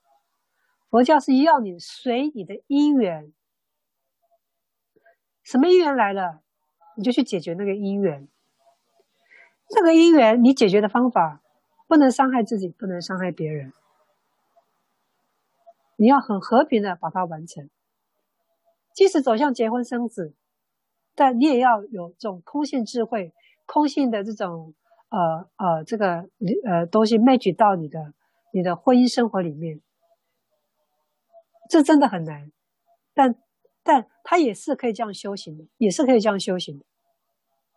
[0.91, 3.33] 佛教是要你随你的因缘，
[5.43, 6.41] 什么因缘来了，
[6.97, 8.29] 你就去解决那个因缘。
[9.69, 11.43] 这个因缘你解决的方法，
[11.89, 13.73] 不能伤害自己，不能伤害别人。
[15.97, 17.71] 你要很和平的把它完成，
[18.93, 20.35] 即使走向结婚生子，
[21.15, 23.33] 但你也要有这种空性智慧、
[23.65, 24.75] 空性的这种
[25.09, 26.29] 呃呃这个
[26.67, 28.13] 呃东西 match 到你的
[28.53, 29.81] 你的婚姻生活里面，
[31.71, 32.51] 这真的很难，
[33.15, 33.37] 但
[33.85, 36.85] 但它也是可以这样修行的，也是可以这样修行的。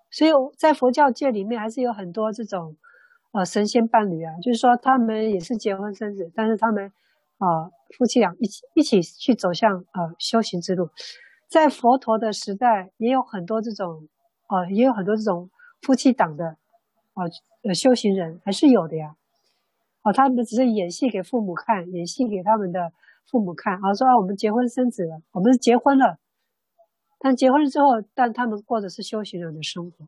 [0.09, 2.75] 所以在佛教界里面，还是有很多这种
[3.31, 6.91] 呃神仙伴侣啊，就是说他们也是结婚生子，但是他们。
[7.39, 10.89] 啊、夫妻俩一起一起去走向呃修行之路，
[11.47, 14.07] 在佛陀的时代也有很多这种，
[14.47, 15.49] 呃，也有很多这种
[15.81, 16.57] 夫妻档的，
[17.13, 17.23] 啊
[17.63, 19.15] 呃修行人还是有的呀，
[20.03, 22.91] 哦、他们只是演戏给父母看，演戏给他们的
[23.25, 26.17] 父母看，啊说啊我们结婚生子了，我们结婚了，
[27.19, 30.07] 但结婚了之后，但他们过的是修行人的生活，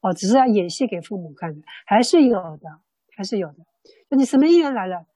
[0.00, 2.80] 哦、只是要演戏给父母看的，还是有的，
[3.16, 3.58] 还是有的，
[4.08, 5.06] 那你什么姻缘来了？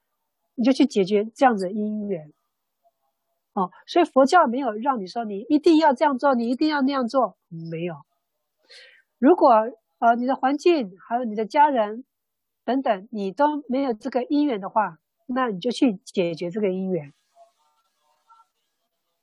[0.58, 2.32] 你就去解决这样子的因缘，
[3.52, 7.94] 哦，所以佛教没有让你说你一定要这样做，你一定要那样做，没有。
[9.20, 9.52] 如果
[10.00, 12.04] 呃你的环境还有你的家人
[12.64, 17.14] 等等，你都没有这个因缘的话，那你就去解决这个因缘，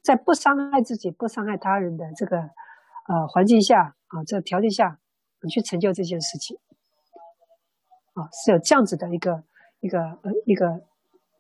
[0.02, 2.38] 在不伤害自己、不伤害他人的这个
[3.10, 5.00] 呃环境下啊，这个条件下，
[5.42, 6.58] 你去成就这件事情，
[8.14, 9.44] 啊，是有这样子的一个
[9.82, 10.86] 一个呃一个。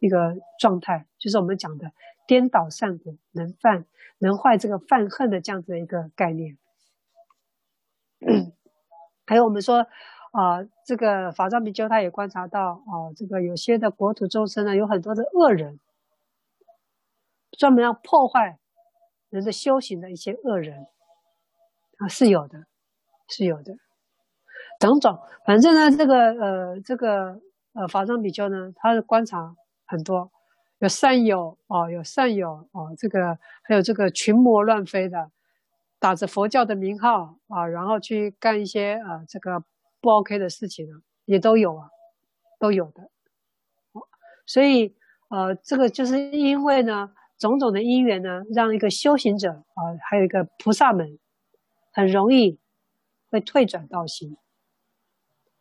[0.05, 1.91] 一个状态，就是我们讲的
[2.27, 3.85] 颠倒善果，能犯
[4.19, 6.57] 能坏这个犯恨的这样子的一个概念。
[9.25, 9.87] 还有我们说，
[10.31, 15.79] 啊、这个法藏比丘他也观察到，啊、这个有些的国土众生呢，有很多的恶人，
[17.57, 18.59] 专门要破坏
[19.29, 20.85] 人的修行的一些恶人，
[21.97, 22.67] 啊，是有的，
[23.27, 23.73] 是有的，
[24.79, 27.41] 等等，反正呢，这个呃，这个
[27.73, 29.55] 呃，法藏比丘呢，他的观察。
[29.86, 30.31] 很多
[30.79, 35.31] 有善友哦，有善友哦，这个还有这个群魔乱飞的，
[35.99, 39.63] 打着佛教的名号啊，然后去干一些呃这个
[40.01, 41.89] 不 OK 的事情啊，也都有啊，
[42.59, 43.09] 都有的。
[44.45, 44.95] 所以
[45.29, 51.17] 呃，这个就是因为呢，种种的因缘呢，让一个修行者啊，还有一个菩萨们，
[51.91, 52.59] 很容易
[53.29, 54.38] 会退转道心。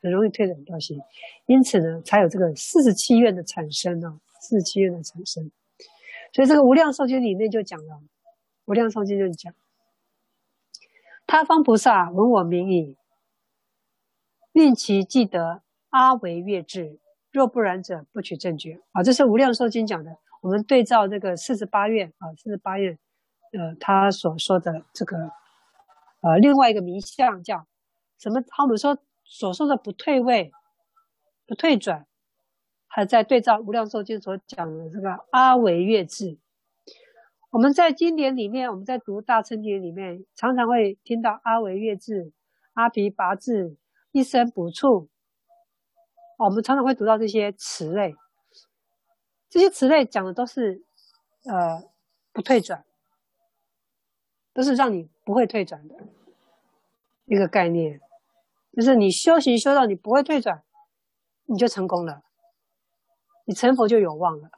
[0.04, 1.00] 很容易退转道心，
[1.46, 4.20] 因此呢，才有这个四十七愿的产生呢、哦。
[4.46, 5.50] 四十七愿的产生，
[6.34, 8.02] 所以这个无量寿经里面就讲了，
[8.66, 9.54] 无量寿经就是讲，
[11.26, 12.98] 他方菩萨闻我名已，
[14.52, 16.98] 令其记得阿惟越致，
[17.32, 18.80] 若不然者，不取正觉。
[18.92, 20.14] 啊，这是无量寿经讲的。
[20.42, 22.98] 我们对照这个四十八愿啊，四十八愿，
[23.52, 25.16] 呃，他所说的这个，
[26.20, 27.66] 呃，另外一个名相叫
[28.18, 28.42] 什么？
[28.46, 28.98] 他们说。
[29.34, 30.52] 所说的不退位、
[31.44, 32.06] 不退转，
[32.86, 36.38] 还在对照《无量寿经》所讲的这个阿惟越致。
[37.50, 42.32] 我们在经典里面，我们在读大乘经里面，常常会听到阿惟越致、
[42.74, 43.76] 阿鞞跋致、
[44.12, 45.08] 一生不处。
[46.38, 48.14] 我们常常会读到这些词类，
[49.48, 50.84] 这些词类讲的都是
[51.42, 51.82] 呃
[52.32, 52.84] 不退转，
[54.52, 55.96] 都是让你不会退转的
[57.24, 58.00] 一个概念。
[58.74, 60.64] 就是你修行修到你不会退转，
[61.44, 62.24] 你就成功了，
[63.44, 64.50] 你成佛就有望了，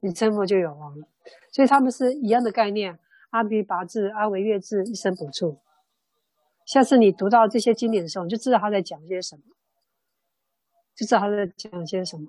[0.00, 1.06] 你成佛就有望了。
[1.52, 2.98] 所以他们是一样的概念，
[3.30, 5.58] 阿鞞跋致、阿惟越致、一生补处。
[6.64, 9.42] 下次你读到这些经典的时候，你就知道他在讲些什么，
[10.96, 12.28] 就知道他在讲些什么。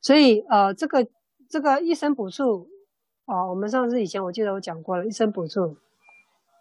[0.00, 1.08] 所以呃，这个
[1.48, 2.68] 这个一生补处
[3.24, 5.76] 啊，我们上次以前我记得我讲过了，一生补处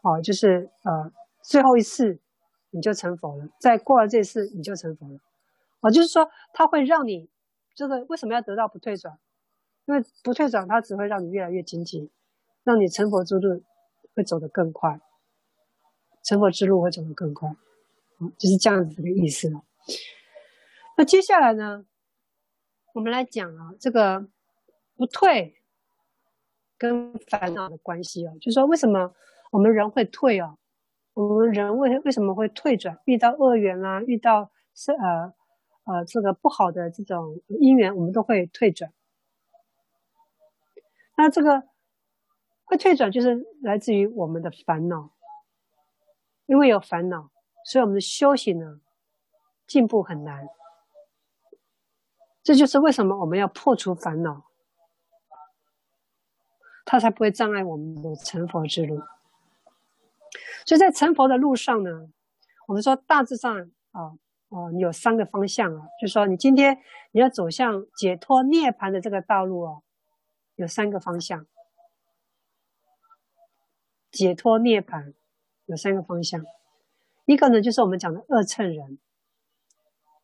[0.02, 1.12] 啊，就是呃。
[1.50, 2.20] 最后一次，
[2.70, 3.50] 你就成佛了。
[3.60, 5.20] 再过了这次，你就成佛了。
[5.80, 7.28] 啊，就是说，它会让你
[7.74, 9.18] 这个为什么要得到不退转？
[9.86, 12.08] 因为不退转，它只会让你越来越精进，
[12.64, 13.64] 让你成佛之路
[14.14, 15.02] 会走得更快，
[16.24, 17.50] 成佛之路会走得更快。
[17.50, 19.64] 啊，就是这样子的意思了。
[20.98, 21.84] 那接下来呢，
[22.94, 24.28] 我们来讲啊，这个
[24.96, 25.56] 不退
[26.78, 29.16] 跟烦恼的关系啊，就是说为什么
[29.50, 30.59] 我们人会退啊？
[31.14, 33.00] 我们人为为什么会退转？
[33.06, 35.34] 遇到恶缘啊，遇到是呃
[35.84, 38.94] 呃这个不好的这种因缘，我们都会退转。
[41.18, 41.64] 那这个
[42.64, 45.12] 会退转，就是来自于我们的烦恼，
[46.46, 47.30] 因为有烦恼，
[47.66, 48.80] 所以我们的修行呢
[49.68, 50.48] 进步很难。
[52.42, 54.46] 这就是为什么我们要破除烦恼，
[56.86, 59.02] 它才不会障碍我们的成佛之路。
[60.66, 62.10] 所以在成佛的路上呢，
[62.68, 64.18] 我们说大致上啊
[64.50, 66.80] 啊，你有三个方向啊，就是说你今天
[67.12, 69.82] 你要走向解脱涅槃的这个道路啊，
[70.56, 71.46] 有三个方向。
[74.12, 75.14] 解脱涅槃
[75.66, 76.44] 有三个方向，
[77.26, 78.98] 一个呢就是我们讲的二乘人，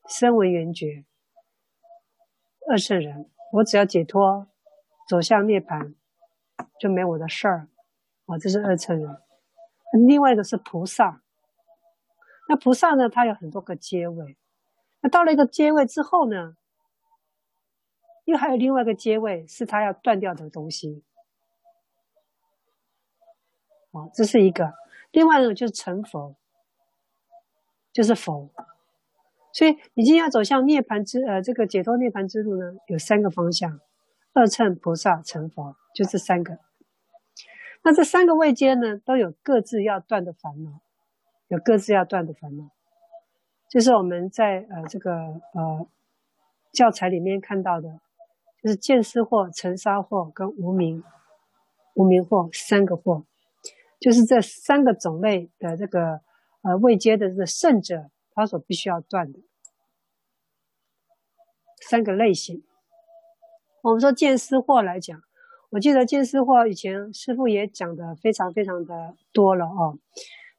[0.07, 1.05] 声闻缘觉。
[2.67, 4.47] 二乘人，我只要解脱，
[5.07, 5.93] 走向涅槃，
[6.79, 7.67] 就没我的事儿，
[8.25, 9.21] 啊，这是二乘人。
[9.99, 11.21] 另外一个是菩萨，
[12.49, 14.37] 那菩萨呢，他有很多个阶位，
[15.01, 16.57] 那到了一个阶位之后呢，
[18.25, 21.03] 又还有另外一个阶位，是他要断掉的东西，
[23.91, 24.73] 啊，这是一个。
[25.11, 26.35] 另外一个就是成佛，
[27.93, 28.49] 就是佛。
[29.53, 33.79] 所以，已经要走向涅槃之呃这个解脱涅槃之路呢，有三个方向：
[34.33, 36.59] 二乘、菩萨、成佛，就这三个。
[37.85, 40.81] 那这三个位阶呢，都有各自要断的烦恼，
[41.49, 42.71] 有各自要断的烦恼。
[43.69, 45.87] 就是我们在呃这个呃
[46.73, 47.99] 教材里面看到的，
[48.63, 51.03] 就是见思惑、尘沙惑跟无明
[51.93, 53.23] 无明惑三个惑，
[53.99, 56.21] 就是这三个种类的这个
[56.63, 58.09] 呃位阶的这个圣者。
[58.37, 59.39] 他所必须要断的
[61.87, 62.65] 三个类型，
[63.81, 65.23] 我们说见思惑来讲，
[65.75, 69.99] 我记得见思货以前师傅也讲的非常非常的多了哦。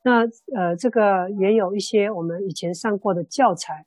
[0.03, 3.87] 那呃，这个也有一些我们以前上过的教材。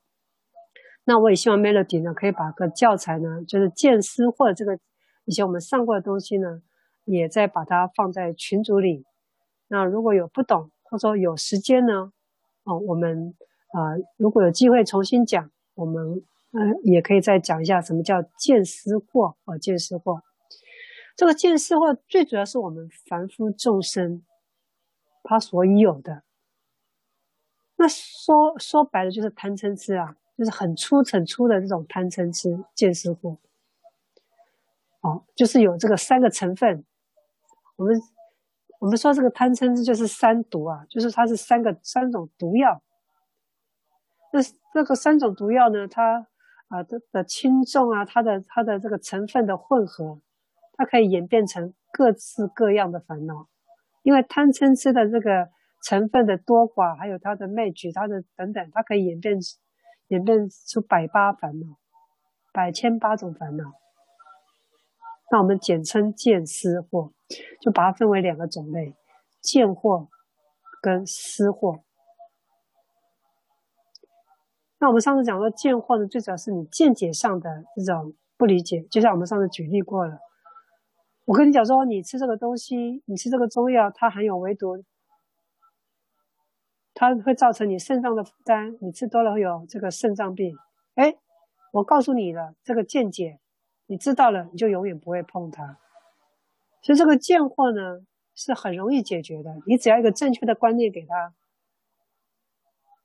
[1.03, 4.79] 那我也希望 Melody 呢，可以把个教材呢，就是见思货这个
[5.25, 6.63] 以前我们上过的东西呢，
[7.05, 9.05] 也再把它放在群组里。
[9.67, 12.11] 那如果有不懂或者说有时间呢，
[12.63, 13.35] 哦，我们。
[13.71, 16.23] 啊、如果有机会重新讲，我们
[16.53, 20.23] 嗯、呃、也可以再讲一下什么叫见思惑啊，见思货。
[21.19, 24.23] 这个见思惑最主要是我们凡夫众生
[25.21, 26.23] 他所有的。
[27.75, 33.37] 那说说白了就是贪嗔痴啊，就是很粗很粗的这种贪嗔痴见思惑。
[35.01, 36.85] 哦，就是有这个三个成分。
[37.75, 38.01] 我们
[38.79, 42.81] 我们说这个贪嗔痴就是三毒啊，就是它是三个三种毒药。
[44.31, 44.39] 那
[44.73, 46.27] 这个三种毒药呢，它
[46.69, 50.21] 啊的的轻重啊，它的它的这个成分的混合，
[50.79, 53.49] 它可以演变成各式各样的烦恼。
[54.01, 55.49] 因为贪嗔痴的这个
[55.83, 59.37] 成分的多寡，还有它的昧举，它的等等，它可以演变
[60.07, 61.67] 演变出百八烦恼，
[62.53, 63.73] 百千八种烦恼。
[65.29, 67.11] 那我们简称见思惑，
[67.59, 68.95] 就把它分为两个种类：
[69.41, 70.07] 见惑
[70.81, 71.81] 跟思惑。
[74.79, 80.17] 那我们上次讲说见惑呢，最主要是你见解上的这种不理解，就像我们上次举例过了。
[81.29, 84.83] 我跟你讲说，你吃这个东西，你吃这个中药，它含有微毒，
[86.95, 90.57] 它会造成你肾脏的负担，你吃多了会有这个肾脏病。
[90.95, 91.15] 哎，
[91.71, 93.39] 我告诉你了，这个见解，
[93.85, 95.77] 你知道了，你就永远不会碰它。
[96.81, 97.99] 所以这个见货呢，
[98.33, 101.35] 是很容易解决的，你只要一个正确的观念给他。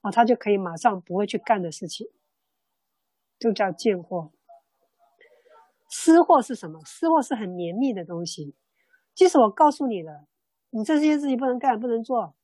[0.00, 2.06] 啊，他就可以马上不会去干的事情，
[3.38, 4.32] 就叫见货。
[5.96, 6.80] 私货是什么？
[6.84, 8.56] 私货是很绵密的东西。
[9.14, 10.26] 即使我告诉你了，
[10.70, 12.34] 你这件事情不能干，不能做，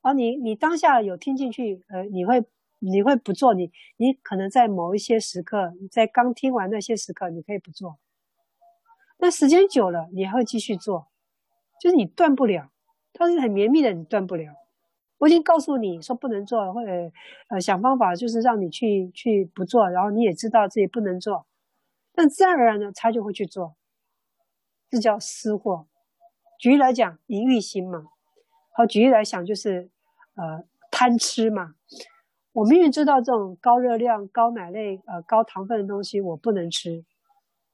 [0.00, 2.42] 而你你当下有听进去，呃，你会
[2.78, 7.98] 你会不做，你你可能在某一些时刻，在刚听完那些时刻，你可以不做，
[9.18, 11.08] 但时间久了，你还会继续做，
[11.78, 12.70] 就是你断不了，
[13.12, 14.54] 它是很绵密的，你断不了。
[15.18, 16.90] 我已经告诉你说不能做，或者
[17.50, 21.46] 呃想方法就是让你去去不做，然后你也知道自己不能做，
[22.16, 23.76] 但自然而然呢，他就会去做，
[24.90, 25.86] 这叫私货。
[26.58, 28.08] 举例来讲，淫欲心嘛，
[28.72, 29.90] 好，举例来讲就是
[30.34, 31.76] 呃贪吃嘛。
[32.52, 37.04] 我明明知道这种高热量、高奶类、呃高糖分的东西我不能吃，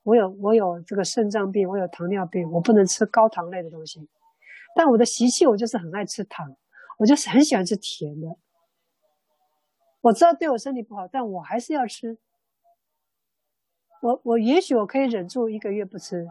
[0.03, 4.07] 我有我有这个肾脏病，我有糖尿病，我不能吃高糖类的东西，
[4.74, 6.57] 但我的习气我就是很爱吃糖。
[6.99, 8.36] 我就是很喜欢吃甜的，
[10.03, 12.18] 我知道对我身体不好，但我还是要吃。
[14.03, 16.28] 我我也许我可以忍住一个月不吃，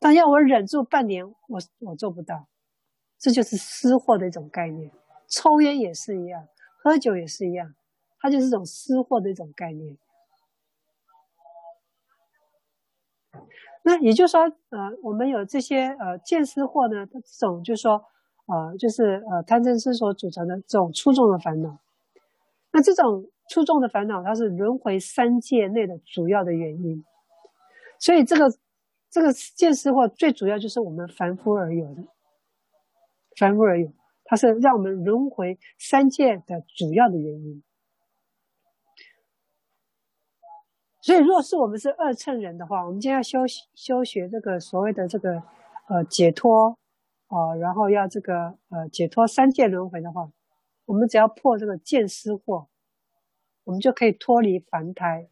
[0.00, 2.48] 但要我忍住半年，我我做不到。
[3.16, 4.90] 这就是私货的一种概念，
[5.28, 6.48] 抽烟也是一样，
[6.82, 7.72] 喝酒也是一样，
[8.18, 9.96] 它就是一种私货的一种概念。
[13.84, 18.04] 那也就是说，呃，我们有这些呃见私货呢，这种就是说，
[18.46, 21.78] 呃，就是呃贪嗔痴所组成的这种粗重的烦恼。
[22.72, 27.04] 那这种粗重的烦恼，它是轮回三界内的主要的原因。
[28.02, 28.52] 所以这个
[29.08, 32.02] 这个见思惑最主要就是我们凡夫而有的，
[33.38, 33.92] 凡夫而有，
[34.24, 37.62] 它是让我们轮回三界的主要的原因。
[41.00, 43.38] 所以，若是我们是二乘人的话，我们今天要修
[43.72, 45.40] 修学这个所谓的这个
[45.88, 46.76] 呃解脱
[47.28, 50.28] 啊、然后要这个呃解脱三界轮回的话，
[50.86, 52.66] 我们只要破这个见思惑，
[53.62, 55.28] 我们就可以脱离凡胎，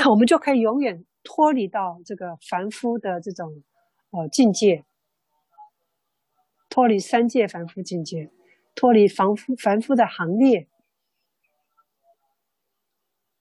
[0.08, 3.64] 我们就可以永远脱离到这个凡夫的这种
[4.10, 4.84] 呃境界，
[6.68, 8.30] 脱离三界凡夫境界，
[8.74, 10.68] 脱离凡夫凡夫的行列。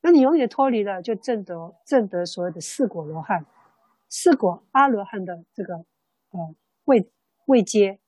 [0.01, 3.45] 那你永远脱离了，就证得证得所谓的四果罗汉、
[4.09, 5.85] 四果阿罗汉的这个
[6.31, 6.55] 呃
[6.85, 7.09] 位
[7.45, 7.99] 位阶，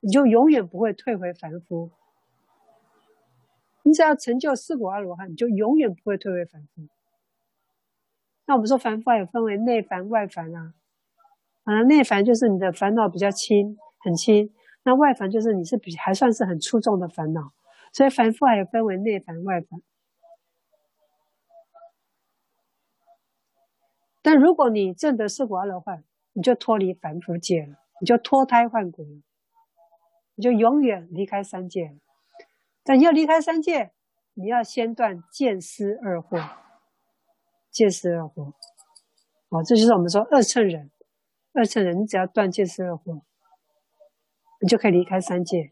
[0.00, 1.90] 你就永远不会退回凡夫。
[3.82, 6.88] 你只要成就四果阿罗汉，你就永远不会退回凡夫。
[8.52, 10.74] 那我们说凡夫还有分为内凡、外凡啊，
[11.64, 14.52] 啊内凡就是你的烦恼比较轻，很轻；
[14.84, 17.54] 那外凡就是你是比还算是很出众的烦恼。
[17.94, 19.80] 所以凡夫还有分为内凡、外凡。
[24.20, 29.22] 但如果你证得四果阿罗汉，你就脱离凡夫界了，你就脱胎换骨了，
[30.34, 31.94] 你就永远离开三界了。
[32.84, 33.92] 但要离开三界，
[34.34, 36.46] 你要先断见思二惑，
[37.72, 38.52] 见思二惑。
[39.48, 40.90] 哦，这就是我们说二乘人，
[41.52, 43.22] 二乘人，你只要断见思二惑，
[44.60, 45.70] 你就可以离开三界，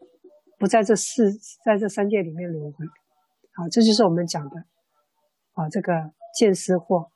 [0.59, 1.33] 不在这四，
[1.65, 2.85] 在这三界里面轮回。
[3.55, 4.65] 好，这就是我们讲的，
[5.53, 7.11] 啊，这个见思惑。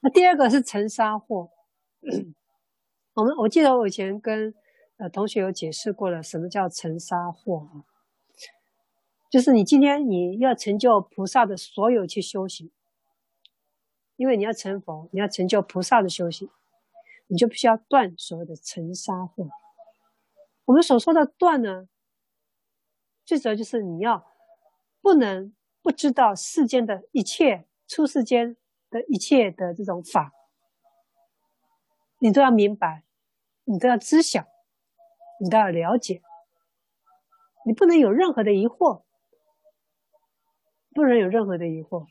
[0.00, 1.50] 那第二个是尘沙惑，
[3.14, 4.54] 我们我记得我以前跟
[4.98, 7.84] 呃同学有解释过了，什么叫尘沙惑啊？
[9.30, 12.70] 就是你今天你要成就菩萨的所有去修行，
[14.18, 16.50] 因为你要成佛，你要成就菩萨的修行，
[17.28, 19.48] 你就必须要断所谓的尘沙惑。
[20.66, 21.88] 我们所说的断呢，
[23.24, 24.30] 最主要就是你要
[25.00, 28.58] 不能不知道世间的一切出世间。
[28.90, 30.32] 的一切的这种法，
[32.20, 33.04] 你都要明白，
[33.64, 34.46] 你都要知晓，
[35.38, 36.22] 你都要了解，
[37.66, 39.02] 你不能有任何的疑惑，
[40.94, 42.06] 不能有任何的疑惑，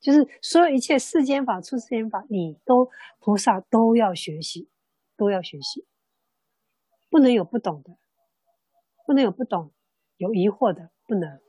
[0.00, 2.88] 就是所有一切世间法、出世间法，你都
[3.18, 4.68] 菩萨都要学习，
[5.16, 5.86] 都要学习，
[7.08, 7.96] 不能有不懂的，
[9.06, 9.72] 不能有不懂、
[10.16, 11.40] 有疑惑的，不能。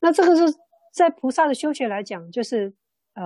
[0.00, 0.58] 那这个是。
[0.94, 2.72] 在菩萨的修学来讲，就是，
[3.14, 3.24] 呃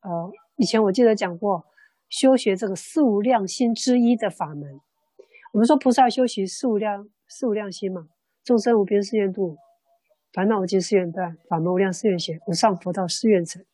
[0.00, 1.64] 呃，以前我记得讲过，
[2.08, 4.80] 修学这个四无量心之一的法门。
[5.52, 8.08] 我们说菩萨修习四无量四无量心嘛，
[8.42, 9.56] 众生无边誓愿度，
[10.34, 13.64] 烦恼无尽誓愿断，法门无量誓愿学，无上佛道誓愿成。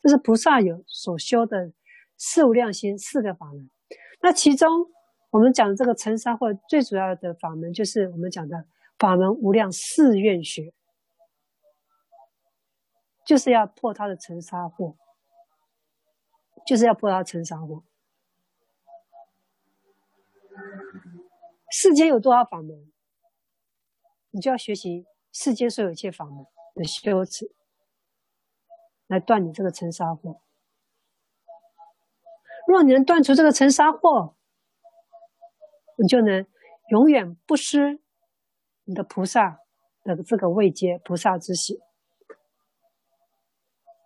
[0.00, 1.72] 这是菩萨有所修的
[2.16, 3.68] 四无量心四个法门。
[4.20, 4.70] 那其中
[5.30, 8.64] 我们讲这个尘沙惑最主要的法门，就是我们讲的
[8.96, 10.72] 法门无量誓愿学。
[13.26, 14.96] 就是要破他的尘沙惑，
[16.66, 17.82] 就是要破他尘沙惑。
[21.70, 22.92] 世间有多少法门，
[24.30, 27.50] 你就要学习世间所有一切法门的修持，
[29.08, 30.38] 来断你这个尘沙惑。
[32.68, 34.34] 若你能断除这个尘沙惑，
[35.98, 36.46] 你就能
[36.90, 38.00] 永远不失
[38.84, 39.60] 你的菩萨
[40.04, 41.82] 的这个位阶，菩萨之喜。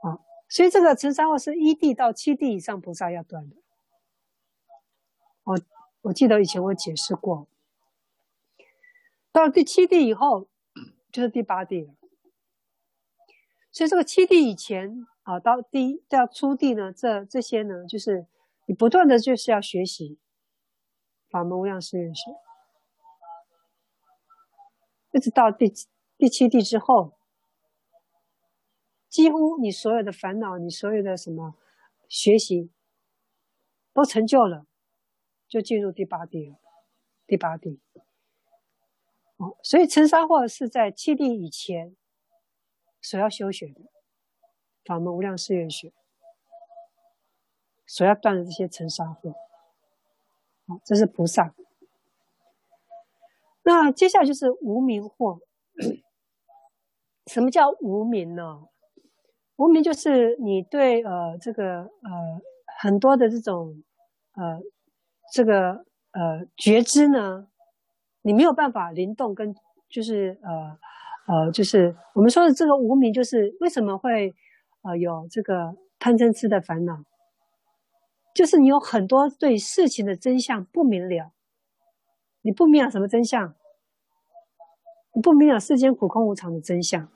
[0.01, 0.18] 啊
[0.49, 3.57] 所以这个尘沙惑是一地到七地以上菩萨要断的。
[5.45, 5.61] 我
[6.01, 7.47] 我记得以前我解释过，
[9.31, 10.49] 到了第七地以后
[11.11, 11.95] 就是第八地了。
[13.71, 18.27] 所以这个七地以前啊，到第到初地呢，这这些呢，就是
[18.67, 20.19] 你不断的就是要学习
[21.31, 22.31] 法门无量誓愿学，
[25.13, 25.73] 一直到第
[26.17, 27.17] 第七地之后。
[29.09, 31.57] 几乎你所有的烦恼，你所有的什么
[32.11, 32.71] 学习
[33.95, 34.67] 都成就了，
[35.49, 36.57] 就进入第八地了。
[37.27, 37.81] 第八地，
[39.39, 41.97] 哦，所以尘沙惑是在七地以前
[43.01, 43.80] 所要修学的
[44.84, 45.93] 法门无量誓愿学，
[47.86, 49.32] 所要断的这些尘沙惑。
[50.66, 51.55] 好，这是菩萨。
[53.62, 55.41] 那接下来就是无明惑。
[57.26, 58.66] 什么叫无明呢？
[59.57, 62.41] 无明就是你对呃这个呃
[62.80, 63.82] 很多的这种
[64.32, 64.61] 呃
[65.32, 67.49] 这个呃觉知呢，
[68.29, 69.55] 你没有办法灵动跟
[69.89, 70.79] 就是呃
[71.35, 74.35] 呃就是我们说的这个无明，就是为什么会
[74.83, 77.05] 呃有这个贪嗔痴的烦恼，
[78.35, 81.33] 就是你有很多对事情的真相不明了，
[82.43, 83.55] 你不明了什么真相？
[85.14, 87.09] 你不明了世间苦空无常的真相，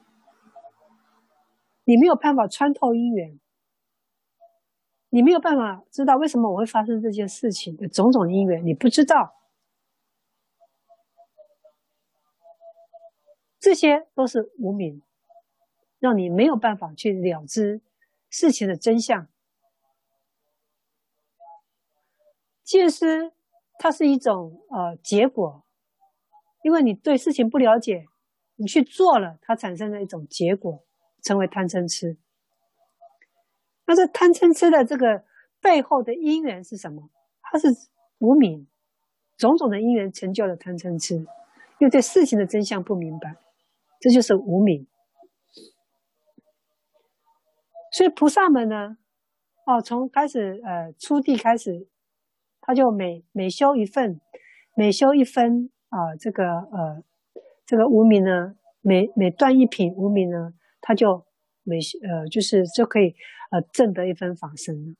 [1.85, 3.39] 你没有办法穿透因缘，
[5.11, 9.35] 你没有办法知道为什么我会发生这件事情的种种因缘，你不知道，
[13.63, 15.03] 这些都是无明，
[16.01, 17.81] 让你没有办法去了知
[18.29, 19.29] 事情的真相。
[22.65, 23.33] 见思，
[23.79, 25.63] 它是一种呃结果。
[26.65, 28.07] 因为你对事情不了解，
[28.57, 30.85] 你去做了，它产生了一种结果，
[31.23, 32.17] 成为贪嗔痴。
[33.87, 35.25] 那这贪嗔痴的这个
[35.61, 37.11] 背后的因缘是什么？
[37.43, 37.69] 它是
[38.19, 38.67] 无明，
[39.37, 41.25] 种种的因缘成就了贪嗔痴，
[41.79, 43.37] 又对事情的真相不明白，
[44.03, 44.87] 这就是无明。
[47.93, 48.99] 所以菩萨们呢，
[49.65, 51.89] 哦，从开始呃初地开始，
[52.61, 54.21] 他就每每修一份，
[54.77, 55.71] 每修一分。
[55.93, 57.05] 啊，这个呃，
[57.67, 61.27] 这个无明呢，每每断一品无明呢，他就
[61.65, 63.15] 每呃，就是就可以
[63.51, 64.95] 呃证得一分法身了。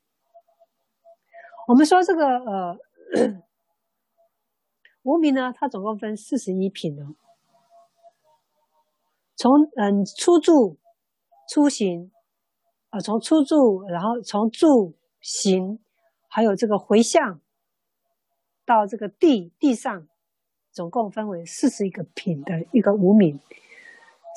[1.67, 2.79] 我们说这个呃
[5.03, 7.17] 无明呢，它总共分四十一品哦。
[9.37, 10.79] 从嗯初住、
[11.49, 12.11] 出行，
[12.91, 15.79] 啊、从初住，然后从住行，
[16.29, 17.41] 还有这个回向，
[18.65, 20.09] 到这个地地上。
[20.75, 23.39] 总共分为四十一个品的一个无明，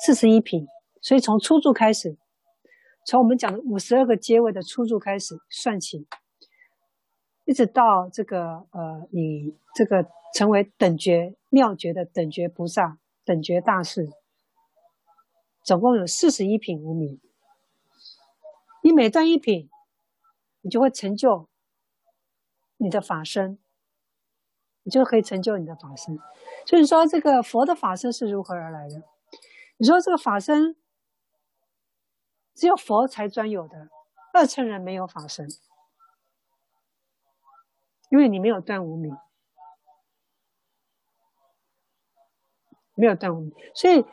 [0.04, 0.68] 四十一品。
[1.00, 2.14] 所以从初住开始，
[3.06, 6.06] 从我们讲的五十二个阶位的初住开始算起，
[7.46, 14.10] 一直到这个呃，你这个成为等觉妙觉的等觉菩萨、等觉大士，
[15.66, 17.20] 总共有四十一品无明。
[18.82, 19.68] 你每断一品，
[20.60, 21.48] 你就会成就
[22.78, 23.58] 你的法身。
[24.84, 26.16] 你就可以成就你的法身，
[26.64, 29.02] 所以说这个佛的法身是如何而来的？
[29.78, 30.76] 你说这个法身
[32.54, 33.88] 只有佛才专有的，
[34.32, 35.48] 二乘人没有法身，
[38.10, 39.12] 因为你没有断无明，
[42.94, 44.04] 没有断无明，所以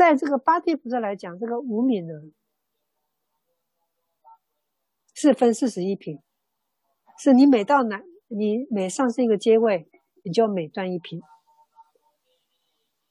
[0.00, 2.14] 在这个八地菩萨来讲，这个无明呢
[5.12, 6.22] 是分四十一品，
[7.18, 8.02] 是你每到哪。
[8.28, 9.90] 你每上升一个阶位，
[10.24, 11.20] 你就每断一品。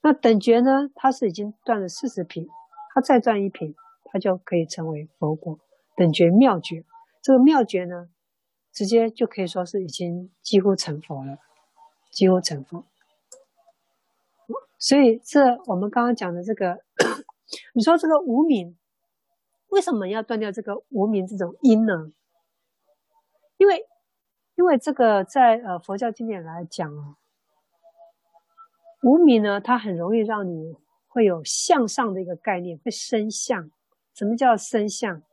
[0.02, 0.90] 那等觉呢？
[0.96, 2.48] 它是已经断了四十品，
[2.96, 3.76] 它再断一品，
[4.06, 5.60] 它就可以成为佛果。
[5.96, 6.84] 等觉妙觉，
[7.22, 8.10] 这个妙觉呢，
[8.72, 11.38] 直接就可以说是已经几乎成佛了，
[12.12, 12.84] 几乎成佛。
[14.80, 16.82] 所以这我们刚刚讲的这个，
[17.74, 18.76] 你说这个无名，
[19.68, 22.12] 为什么要断掉这个无名这种因呢？
[23.58, 23.86] 因为。
[24.56, 27.16] 因为这个在呃佛教经典来讲啊，
[29.04, 30.76] 无名呢，它很容易让你
[31.08, 33.72] 会有向上的一个概念，会生相。
[34.14, 35.24] 什么叫生相？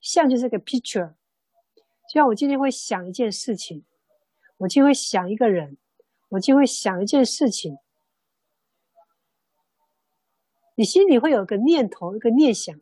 [0.00, 1.10] 相就是个 picture。
[2.08, 3.84] 就像我今天会想一件事情，
[4.56, 5.78] 我今天会想一个人，
[6.30, 7.78] 我今天会想一件事情，
[10.74, 12.78] 你心里会有个念头，一个念想，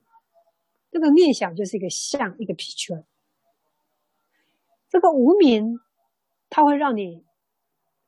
[0.91, 3.05] 这个念想就是一个像，一个 picture。
[4.89, 5.79] 这个无名。
[6.53, 7.25] 它会让你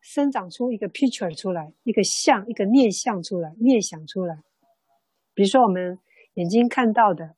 [0.01, 4.43] 生长出一个 picture 出来，一个像，一个念像出来，念想出来。
[5.33, 6.01] 比如说，我们
[6.35, 7.37] 眼睛看到的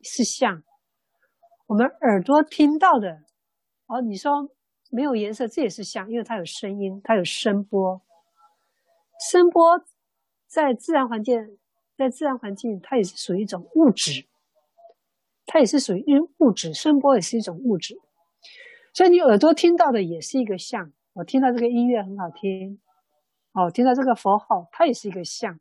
[0.00, 0.64] 是像，
[1.68, 3.22] 我们耳朵听到的，
[3.86, 4.50] 哦，你说
[4.90, 8.02] 没有颜色，这也是像，因为它有声音，它有声波。
[9.30, 9.78] 声波
[10.50, 11.58] 在自然环境，
[11.96, 14.26] 在自然环境，它也是属于一种物质，
[15.46, 16.04] 它也是属于
[16.38, 17.96] 物质，声波也是一种物质。
[18.92, 22.80] 所以你耳朵听到的也是一个像，我听到这个音乐很好听，
[23.52, 25.60] 哦，听到这个佛号，它也是一个像。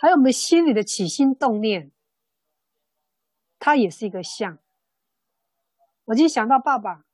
[0.00, 1.92] 还有我们心里的起心动念，
[3.60, 4.58] 它也是一个像。
[6.06, 7.04] 我今天想到爸爸，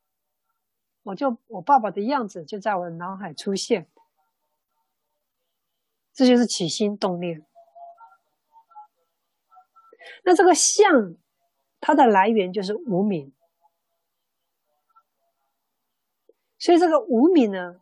[1.02, 3.90] 我就我爸爸的样子就在我的脑海出现，
[6.18, 7.46] 这就是起心动念。
[10.24, 11.14] 那这个相，
[11.78, 13.32] 它的来源就是无名。
[16.58, 17.80] 所以这个无名呢，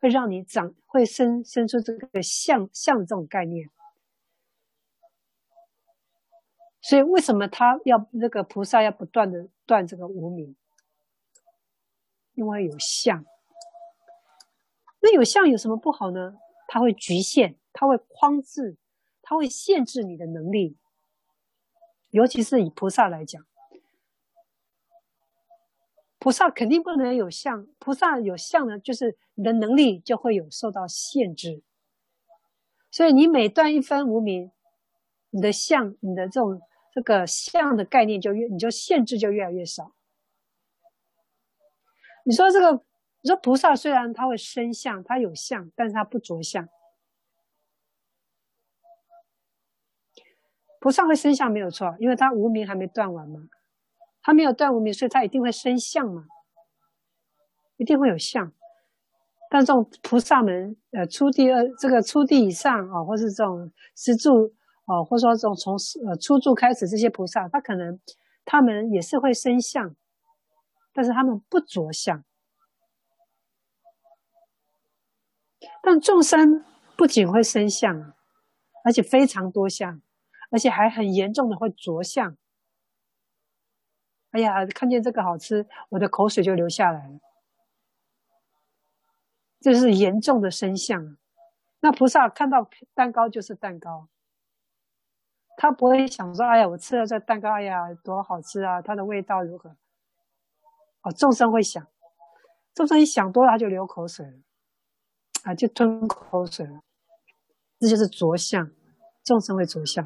[0.00, 3.68] 会让你长，会生生出这个相相这种概念。
[6.80, 10.56] 所以为什么他要那个菩萨要不断的断这个无名？
[12.32, 13.22] 因为有相。
[15.00, 16.38] 那有相有什么不好呢？
[16.68, 18.76] 它会局限，它会框制，
[19.20, 20.76] 它会限制你的能力。
[22.10, 23.46] 尤其是以菩萨来讲，
[26.18, 27.66] 菩萨肯定不能有相。
[27.78, 31.62] 菩萨有相呢，就是你的能力就会有受到限制。
[32.90, 34.50] 所以你每断一分无明，
[35.30, 36.60] 你的相，你的这种
[36.92, 39.92] 这个相的概念就越，你就限制就越来越少。
[42.24, 42.82] 你说这个。
[43.22, 46.68] 你说菩萨虽然他会生相，他有相，但是他不着相。
[50.80, 53.40] 菩萨会生相没有错，因为他无明还没断完嘛，
[54.22, 56.24] 他没有断无明，所以他一定会生相嘛，
[57.76, 58.52] 一定会有相。
[59.48, 64.52] 但这种菩萨们，呃，初地二这个初地以上啊，或是这种十住
[64.86, 65.74] 啊，或者说这种从
[66.06, 67.98] 呃初住开始这些菩萨，他可能
[68.44, 69.94] 他们也是会生相，
[70.92, 72.24] 但是他们不着相。
[75.82, 76.64] 但众生
[76.96, 78.12] 不仅会生相，
[78.84, 80.02] 而且非常多相，
[80.50, 82.36] 而且还很严重的会着相。
[84.30, 87.18] 哎呀，看见这个好吃，我的口水就流下来了。
[89.60, 91.16] 这是严重的生相。
[91.80, 94.08] 那菩萨看到蛋糕就是蛋糕，
[95.56, 98.82] 他不会想说：“哎呀，我吃了这蛋糕，哎呀，多好吃啊！
[98.82, 99.70] 它的味道如何？”
[101.02, 101.86] 哦，众生会想，
[102.74, 104.32] 众生一想多了，他就流口水了。
[105.44, 106.80] 啊，就吞口水了，
[107.78, 108.70] 这就是着相，
[109.24, 110.04] 众生会着相，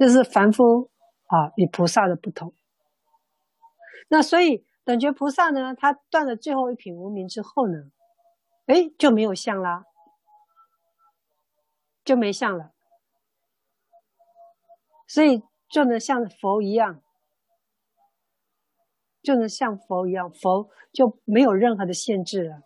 [0.00, 0.90] 这是凡夫
[1.26, 2.54] 啊与菩萨的不同。
[4.08, 7.90] 那所以等觉菩萨呢，他断了最后一品无明之后呢，
[8.64, 9.84] 哎，就没有相啦，
[12.02, 12.72] 就没相了，
[15.06, 17.02] 所以就能像佛一样，
[19.20, 22.62] 就能像佛一样，佛就没有任何的限制了。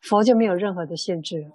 [0.00, 1.52] 佛就没有任何的限制，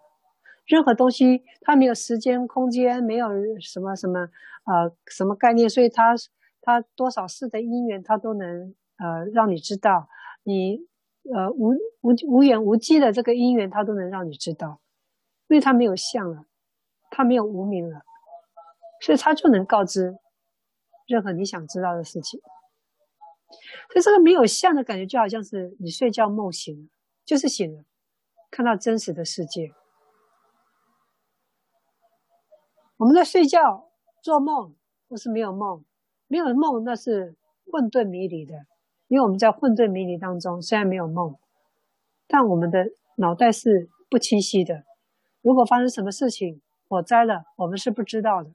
[0.70, 3.28] 任何东西它没有时间、空间，没有
[3.60, 4.20] 什么什么
[4.66, 6.14] 呃什么概念，所以它
[6.62, 10.08] 它多少世的因缘，它都能呃让你知道，
[10.44, 10.80] 你
[11.34, 14.80] 呃无无无远无际的这个因缘，它都能让你知道，
[15.48, 16.46] 因为它没有相了，
[17.10, 18.04] 它没有无明了，
[19.02, 20.20] 所以它就能告知
[21.08, 22.40] 任何你想知道的事情。
[23.92, 26.88] 所以这个没有相的感觉，就好像是你睡觉梦醒了，
[27.26, 27.84] 就是醒了。
[28.52, 29.72] 看到真实的世界，
[33.00, 33.90] 我们在睡觉、
[34.22, 34.76] 做梦，
[35.08, 35.86] 不是没有梦，
[36.28, 37.38] 没有梦那是
[37.72, 38.66] 混沌迷离的。
[39.08, 41.40] 因为我们在混沌迷离当中，虽然没有梦，
[42.28, 44.84] 但我们的脑袋是不清晰的。
[45.42, 48.52] 如果发生什么事情，火灾了，我们是不知道的。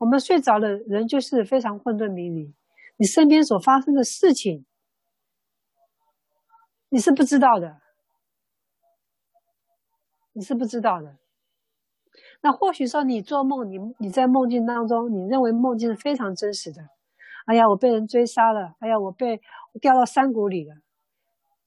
[0.00, 2.52] 我们睡着了，人就是非常混沌迷离。
[2.96, 4.66] 你身边所发生的事情，
[6.88, 7.80] 你是不知道的。
[10.32, 11.16] 你是不知道的，
[12.44, 16.90] 那或许说你做梦，你你在梦境当中，你认为梦境是非常真实的。
[17.46, 19.40] 哎呀，我被人追杀了，哎呀，我被
[19.80, 20.76] 掉到山谷里了，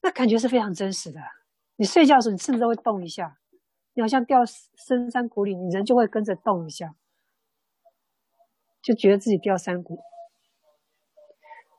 [0.02, 1.20] 那感觉是非常真实的。
[1.74, 3.38] 你睡觉的时候，你甚至都会动一下，
[3.94, 6.94] 你好像掉深山谷里，你人就会跟着动一下，
[8.80, 9.98] 就觉得自己掉山谷。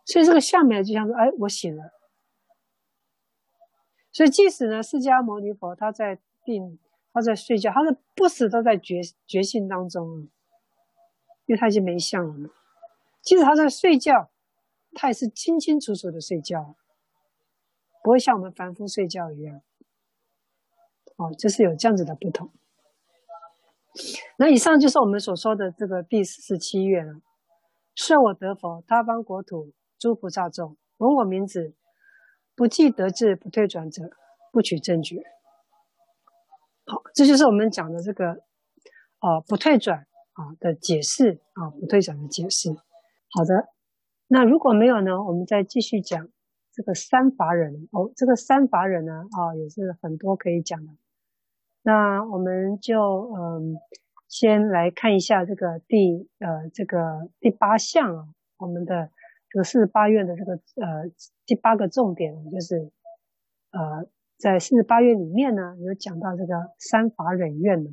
[0.06, 1.94] 所以这个下面就像说，哎，我醒了。
[4.12, 6.20] 所以即使呢，释迦牟尼佛他在。
[6.46, 6.80] 定，
[7.12, 10.22] 他在睡觉，他是不死都在觉觉性当中啊，
[11.46, 12.50] 因为他已经没相了嘛。
[13.22, 14.30] 即使他在睡觉，
[14.94, 16.76] 他也是清清楚楚的睡觉，
[18.04, 19.62] 不会像我们凡夫睡觉一样。
[21.18, 22.52] 哦，就是有这样子的不同。
[24.38, 27.20] 那以上就是我们所说的这个第四十七愿了。
[27.96, 31.74] 设我得佛，他方国土诸菩萨众闻我名字，
[32.56, 34.12] 不计得志，不退转者，
[34.54, 35.22] 不取正觉。
[36.90, 38.30] 好，这就是我们讲的这个，
[39.20, 42.72] 呃，不退转啊的解释啊，不退转的解释。
[43.30, 43.68] 好的，
[44.28, 46.28] 那如果没有呢，我们再继续讲
[46.74, 50.94] 这个三法忍哦，这个三法忍呢，啊，也是很多可以讲的。
[51.84, 53.00] 那我们就
[53.36, 53.78] 嗯，
[54.28, 59.12] 先来看一下这个第呃这个第八项啊，我们的
[59.52, 61.12] 这个四十八愿的这个呃
[61.46, 62.90] 第八个重点就是
[63.70, 64.08] 呃。
[64.40, 67.90] 在四十八愿里面呢，有讲到这个三法忍愿呢。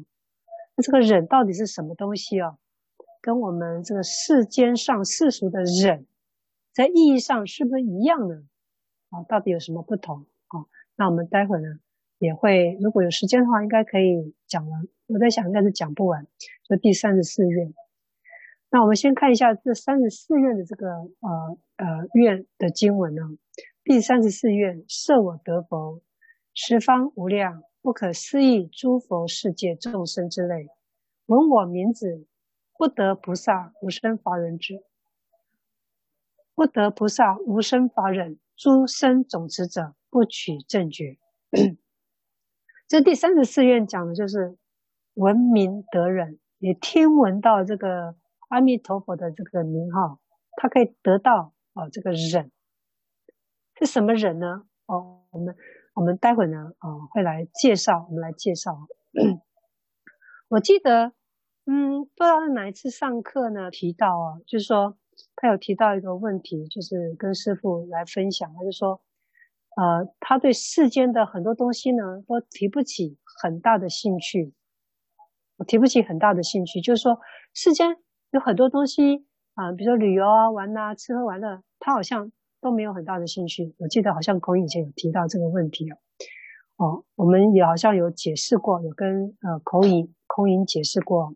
[0.76, 2.56] 那这个忍到底是什么东西啊？
[3.20, 6.06] 跟我们这个世间上世俗的忍，
[6.72, 8.44] 在意义上是不是一样呢？
[9.10, 10.26] 啊，到底有什么不同？
[10.46, 11.80] 啊，那我们待会呢，
[12.18, 14.86] 也会，如果有时间的话，应该可以讲完。
[15.08, 16.28] 我在想，应该是讲不完。
[16.68, 17.74] 就第三十四愿，
[18.70, 23.22] 那我们先看一下这三十四愿的这个呃呃愿的经文呢。
[23.82, 26.00] 第三十四愿，设我得佛，
[26.58, 30.68] 十方无量不可思议诸佛世界众生之类，
[31.26, 32.26] 闻我名字，
[32.78, 34.74] 不得菩萨无生法忍者，
[36.54, 41.18] 不得菩萨无生法忍，诸生总持者不取正觉。
[42.88, 44.56] 这第三十四愿讲的就是
[45.12, 48.16] 闻名得忍，也听闻到这个
[48.48, 50.20] 阿弥陀佛的这个名号，
[50.56, 52.50] 他可以得到哦这个忍
[53.78, 54.66] 是什么忍呢？
[54.86, 55.54] 哦，我们
[55.96, 58.76] 我们待会呢哦会来介绍，我们来介绍。
[60.48, 61.12] 我记得
[61.64, 64.98] 嗯，不知道是哪一次上课呢提到啊，就是说
[65.34, 69.00] 他有提到一个问题，就是跟师傅来分享，他就说。
[69.78, 74.54] 呃，他对世间的很多东西呢，都提不起很大的兴趣，
[75.58, 76.80] 我提不起很大的兴趣。
[76.80, 77.20] 就是说，
[77.52, 77.98] 世间
[78.30, 82.32] 有很多东西啊，比如说旅游啊、玩啊、吃喝玩乐，他好像
[82.66, 83.72] 都没有很大的兴趣。
[83.78, 85.96] 我记得好像孔以前有提到这个问题哦。
[86.78, 91.32] 哦，我们也好像有解释过，有跟呃孔颖孔颖解释过。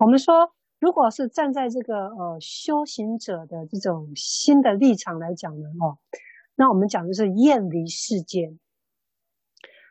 [0.00, 5.98] 我们说，如果是站在这个呃修行者的这种新的立场来讲呢，哦。
[6.56, 8.58] 那我们讲的是厌离世间，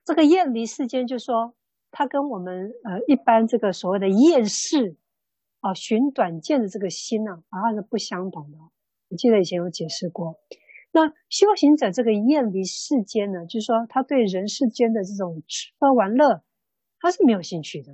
[0.04, 1.56] 这个厌离世间，就说
[1.90, 4.98] 它跟我们呃一般这个所谓的厌世
[5.62, 8.58] 啊寻短见的这个心呢，啊，好像是不相同的。
[9.10, 10.36] 我记得以前有解释过。
[10.96, 16.42] 那修行者这个厌离世间呢，就是说他对人世间的这种吃喝玩乐，
[17.02, 17.92] 他是没有兴趣的。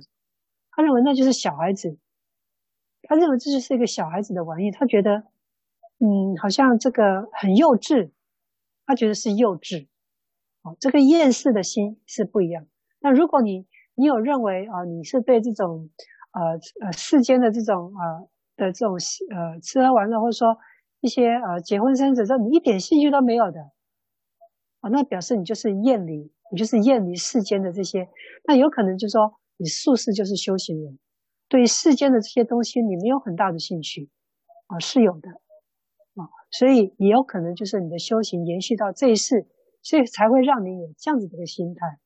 [0.70, 1.98] 他认为那就是小孩子，
[3.02, 5.24] 他认为这就是一个小孩子的玩意，他觉得
[5.98, 8.12] 嗯，好像这个很幼稚。
[8.86, 9.88] 他觉得是幼稚，
[10.62, 12.66] 哦，这个厌世的心是不一样。
[13.00, 15.90] 那如果你你有认为啊，你是对这种
[16.32, 18.94] 呃呃世间的这种呃的这种
[19.34, 20.56] 呃吃喝玩乐，或者说
[21.02, 23.60] 一些呃结婚生子这你一点兴趣都没有的，
[24.80, 28.08] 啊，那表示你就是厌离，你就是厌离世间的这些。
[28.46, 30.98] 那有可能就是说你素世就是修行人，
[31.48, 34.08] 对世间的这些东西你没有很大的兴趣，
[34.68, 35.28] 啊，是有的。
[36.14, 39.48] 啊所以也有可能就是你的修行延续到这一世，
[39.82, 41.98] 所以才会让你有这样子的一个心态。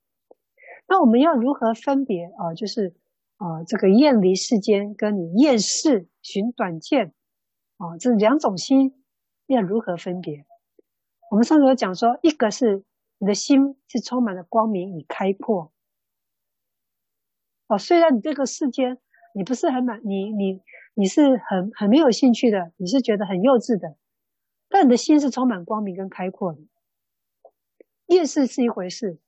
[0.89, 2.55] 那我们要如何分别啊？
[2.55, 2.95] 就是
[3.37, 7.13] 啊，这个厌离世间跟你厌世寻短见
[7.77, 9.05] 啊，这两种心
[9.47, 10.45] 要如何分别？
[11.31, 12.85] 我们上次有讲说，一个是
[13.19, 15.73] 你的心是充满了光明与开阔。
[17.67, 18.99] 哦，虽然你这个世间
[19.35, 20.63] 你不是很满，你你
[20.95, 23.97] 你是很很没有兴趣的，你是觉得很幼稚的。
[24.69, 26.61] 但你的心是充满光明跟开阔的，
[28.07, 29.19] 厌世是一回事，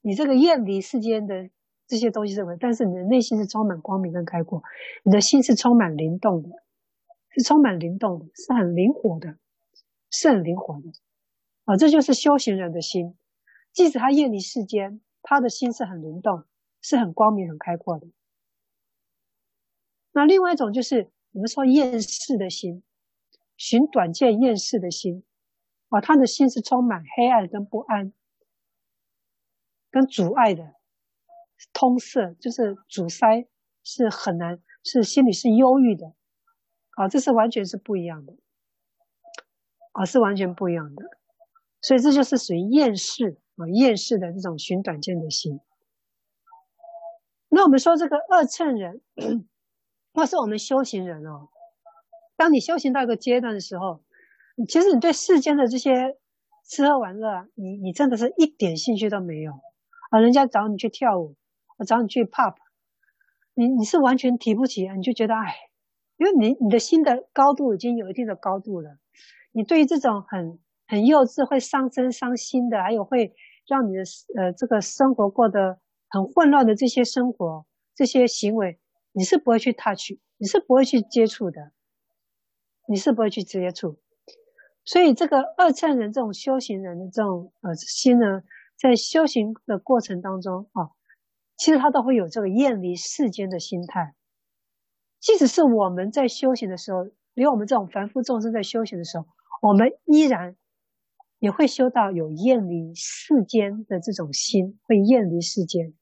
[0.00, 1.50] 你这个厌离世间的
[1.86, 4.62] 这些东西是回事，但是你的内心是充满光明跟开阔，
[5.02, 6.50] 你的心是充满灵动的，
[7.36, 9.36] 是充满灵动的，是很灵活的，
[10.10, 10.90] 是很灵活的，
[11.66, 13.14] 啊，这就是修行人的心，
[13.72, 16.44] 即使他厌离世间，他的心是很灵动，
[16.80, 18.06] 是很光明、很开阔的。
[20.12, 22.82] 那另外一种就是我们说厌世的心。
[23.58, 25.24] 寻短见厌世的心，
[25.88, 28.12] 啊，他的心是充满黑暗跟不安，
[29.90, 30.74] 跟阻碍的，
[31.72, 33.48] 通塞就是阻塞，
[33.82, 36.14] 是很难，是心里是忧郁的，
[36.96, 38.34] 啊，这是完全是不一样的，
[39.92, 41.04] 啊，是完全不一样的，
[41.80, 45.60] 所以这就是属于厌世啊，厌世的这种寻短见的心。
[47.48, 49.02] 那我们说这个二乘人，
[50.12, 51.48] 或是我们修行人哦。
[52.36, 54.02] 当你修行到一个阶段的时候，
[54.68, 56.18] 其实你对世间的这些
[56.64, 59.52] 吃喝玩乐，你你真的是一点兴趣都没有
[60.10, 60.18] 啊！
[60.18, 61.36] 人家找你去跳舞，
[61.78, 62.56] 我找你去 pop，
[63.54, 65.54] 你你是完全提不起，你就觉得哎，
[66.16, 68.98] 因为你你的心的高度已经有一定的高度了，
[69.52, 73.34] 你对于这种很很幼稚、会伤身伤心的，还有会
[73.66, 74.02] 让你的
[74.36, 75.78] 呃这个生活过得
[76.08, 78.78] 很混乱的这些生活、这些行为，
[79.12, 81.72] 你是不会去 touch，你是不会去接触的。
[82.88, 83.98] 你是不会去接触，
[84.84, 88.44] 所以这个二乘人这种修行人的这种呃心呢，
[88.78, 90.94] 在修行的过程当中啊，
[91.56, 94.14] 其实他都会有这个厌离世间的心态。
[95.26, 99.26] 即使是我们在修行的时候，连我们这种凡夫众生在修行的时候，
[99.60, 100.54] 我们依然
[101.40, 105.94] 也会修到有厌离世间的这种心，会厌离世间，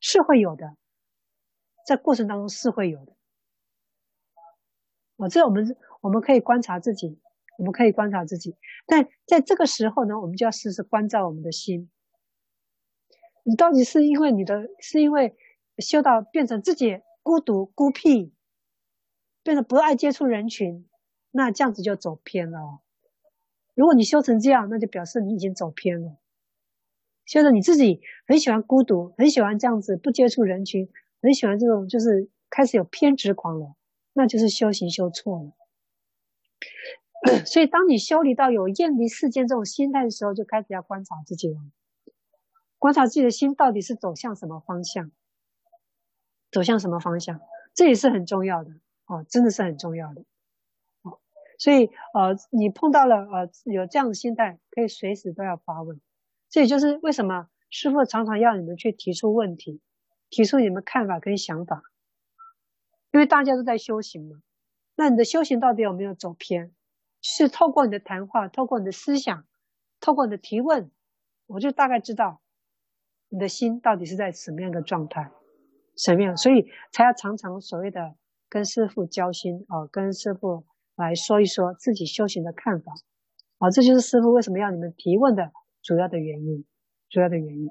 [0.00, 0.74] 是会有的，
[1.86, 3.12] 在过程当中是会有的。
[5.16, 5.76] 我这我们。
[6.00, 7.20] 我们可以观察自己，
[7.58, 11.92] 我们可以观察自己，但在这个时候呢，我们就要时时关照我们的心。
[13.44, 15.36] 你到底是因为你的，是因为
[15.78, 18.34] 修到变成自己孤独孤僻，
[19.42, 20.88] 变得不爱接触人群，
[21.30, 22.80] 那这样子就走偏了。
[23.74, 26.18] 如果你修成这样，那就表示你已经走偏了。
[27.24, 30.90] 修的你自己很喜欢孤独，很喜欢这样子不接触人群，
[31.22, 33.76] 很喜欢这种就是开始有偏执狂了，
[34.12, 35.52] 那就是修行修错了。
[37.46, 41.60] 所以，当你修理到有厌离世间这种心态的时候，就开始要观察自己了。
[42.78, 45.12] 观察自己的心到底是走向什么方向，
[46.50, 47.40] 走向什么方向，
[47.72, 48.72] 这也是很重要的
[49.12, 50.22] 哦，真的是很重要的。
[51.02, 51.20] 哦，
[51.58, 56.00] 所以呃，你碰到了呃有这样的心态，可以随时都要发问。
[56.48, 59.82] 这也就是为什么师傅常常要你们去提出问题，
[60.30, 61.82] 提出你们看法跟想法，
[63.10, 64.42] 因为大家都在修行嘛。
[64.96, 66.74] 那你的修行到底有没有走偏？
[67.20, 69.46] 是透过你的谈话，透过你的思想，
[70.00, 70.90] 透过你的提问，
[71.46, 72.40] 我就大概知道。
[73.28, 75.30] 你的心到底是在什么样的状态？
[75.96, 76.36] 什么样？
[76.36, 78.14] 所以才要常常所谓的
[78.52, 82.92] 跟师父交心哦，跟师父来说一说自己修行的看法
[83.56, 85.50] 哦，这就是师父为什么要你们提问的
[85.80, 86.66] 主要的原因，
[87.08, 87.70] 主要的原因。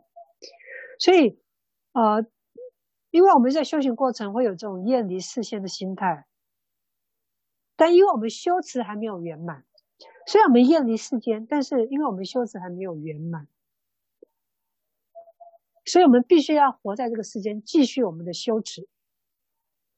[0.98, 1.40] 所以，
[1.94, 2.26] 呃，
[3.12, 6.26] 因为我们在修行过程会有这种厌离世间的心态，
[7.76, 9.64] 但因为我们修持还没有圆满，
[10.26, 13.48] 虽然我们厌离世间，但是因为我们修持还没有圆满。
[15.86, 18.88] 所以我们必须要活在这个世间，继续我们的修持。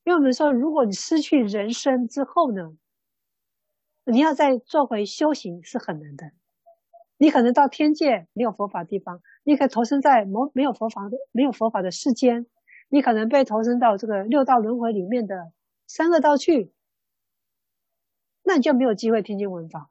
[0.04, 2.76] 因为我们说，如果你失去人生之后呢，
[4.06, 6.32] 你要再做回修行是很难的。
[7.18, 12.48] 你可能到天界没有佛法地方，你可以投生在没没有佛法的没有佛法的世间，
[12.90, 15.54] 你可能被投生到这个六道轮回里面的
[15.88, 16.74] 三恶道去，
[18.42, 19.90] 那你就没有机会听经闻法，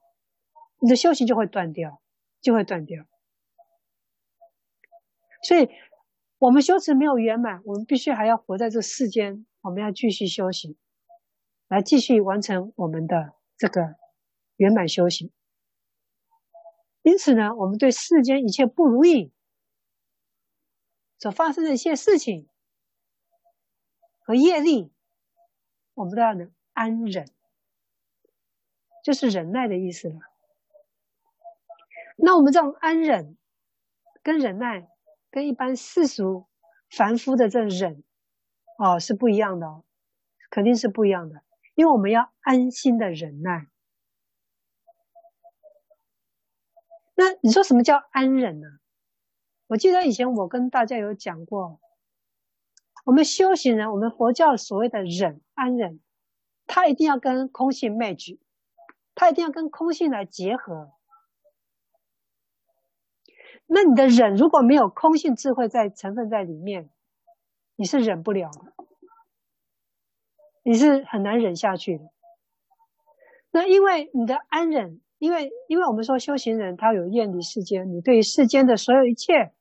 [0.79, 2.03] 你的修行就会断掉，
[2.43, 3.07] 就会断掉。
[5.43, 5.71] 所以，
[6.39, 10.77] 我们修持没有圆满，我们必须还要活在这世间，我们要继续修行，
[11.69, 13.97] 来继续完成我们的这个
[14.57, 15.33] 圆满修行。
[17.03, 19.33] 因此呢，我们对世间一切不如意
[21.19, 22.49] 所发生的一些事情
[24.21, 24.93] 和业力，
[25.95, 27.27] 我们都要能安忍，
[29.03, 30.19] 就是忍耐的意思了。
[32.17, 33.37] 那我们这种安忍
[34.23, 34.89] 跟忍耐。
[35.35, 36.47] 跟一般世俗
[36.91, 38.05] 凡夫的这忍，
[38.79, 39.85] 哦，是不一样的哦，
[40.51, 41.43] 肯定是不一样的，
[41.75, 43.69] 因为我们要安心的忍耐。
[47.15, 48.67] 那你说什么叫安忍呢？
[49.69, 51.81] 我记得以前我跟大家有讲过，
[53.05, 56.01] 我们修行人，我们佛教所谓的忍安忍，
[56.67, 58.39] 它一定要跟空性 match，
[59.15, 60.93] 它一定要跟空性来结合。
[63.67, 66.91] 那你的忍如果没有空性智慧在成分在里面，
[67.77, 68.73] 你是忍不了的，
[70.63, 72.05] 你是很难忍下去的。
[73.51, 79.53] 那因为你的安忍，因为因为我们说修行人他有厌离世间，你对于世间的所有一切，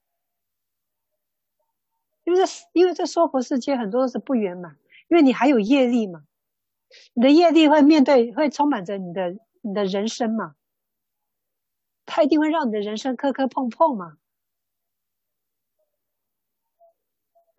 [2.23, 4.77] 因为这因为这娑婆世界很多都是不圆满，
[5.09, 6.23] 因为你还有业力嘛，
[7.13, 10.55] 你的业力会面对会充满着你的你的人生嘛。
[12.05, 14.17] 他一定会让你的人生磕磕碰碰嘛，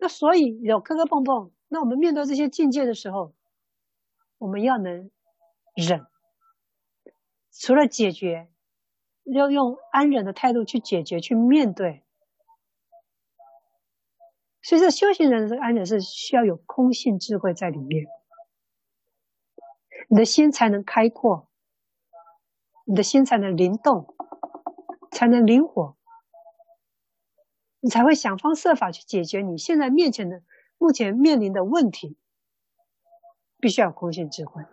[0.03, 3.33] 那所以有磕磕碰碰，那我们面对这些境界的时候，
[4.37, 5.09] 我们要能
[5.77, 6.05] 忍，
[7.53, 8.49] 除了解决，
[9.23, 12.03] 要用安忍的态度去解决、去面对。
[14.61, 18.05] 所以，这修行人的这个安忍是需要有空性智慧在里面，
[20.09, 21.47] 你的心才能开阔，
[22.85, 24.13] 你的心才能灵动。
[25.13, 25.95] 才能灵活，
[27.83, 30.41] 你才会想方设法去解决你现在面前的、
[30.77, 32.15] 目前面临的问题。
[33.59, 34.63] 必须要空性智慧，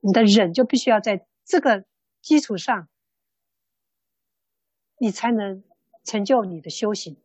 [0.00, 1.84] 你的忍就必须要在这个
[2.20, 2.88] 基础上，
[4.98, 5.64] 你才能
[6.04, 7.16] 成就你的修行，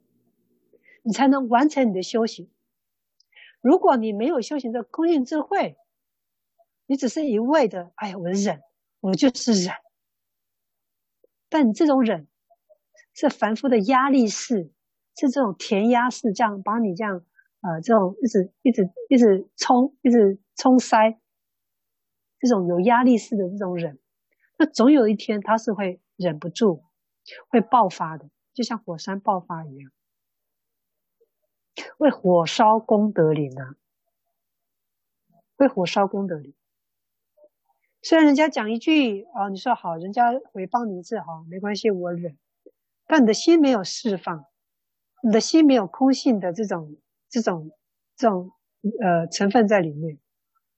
[1.04, 2.50] 你才能完成你的修行。
[3.60, 5.78] 如果你没有修行的空性智慧，
[6.88, 8.64] 你只是一味的，哎呀，我忍，
[9.00, 9.76] 我就是忍。
[11.48, 12.28] 但你这种忍，
[13.14, 14.72] 是凡夫的压力式，
[15.16, 17.24] 是这种填鸭式，这样把你这样，
[17.62, 21.20] 呃，这种一直一直一直冲，一直冲塞，
[22.40, 24.00] 这种有压力式的这种忍，
[24.58, 26.84] 那总有一天他是会忍不住，
[27.50, 29.92] 会爆发的，就像火山爆发一样，
[31.98, 33.76] 为火烧功德林啊，
[35.58, 36.56] 为火烧功德林。
[38.04, 42.36] 虽然人家讲一句啊，你说好，人家回报你一次好，没关系，我忍。
[43.06, 44.46] 但你的心没有释放，
[45.24, 46.98] 你的心没有空性的这种
[47.30, 47.72] 这种
[48.16, 48.52] 这种
[49.00, 50.18] 呃成分在里面，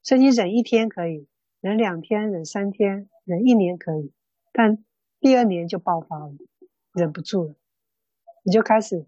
[0.01, 1.29] 所以你忍一天可以，
[1.61, 4.13] 忍两天，忍三天，忍一年可以，
[4.51, 4.83] 但
[5.21, 6.33] 第二年就爆发了，
[6.91, 7.55] 忍不住了，
[8.43, 9.07] 你就开始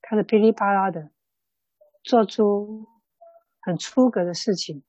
[0.00, 1.10] 开始噼里啪啦的
[2.02, 2.86] 做出
[3.60, 4.82] 很出格的事情，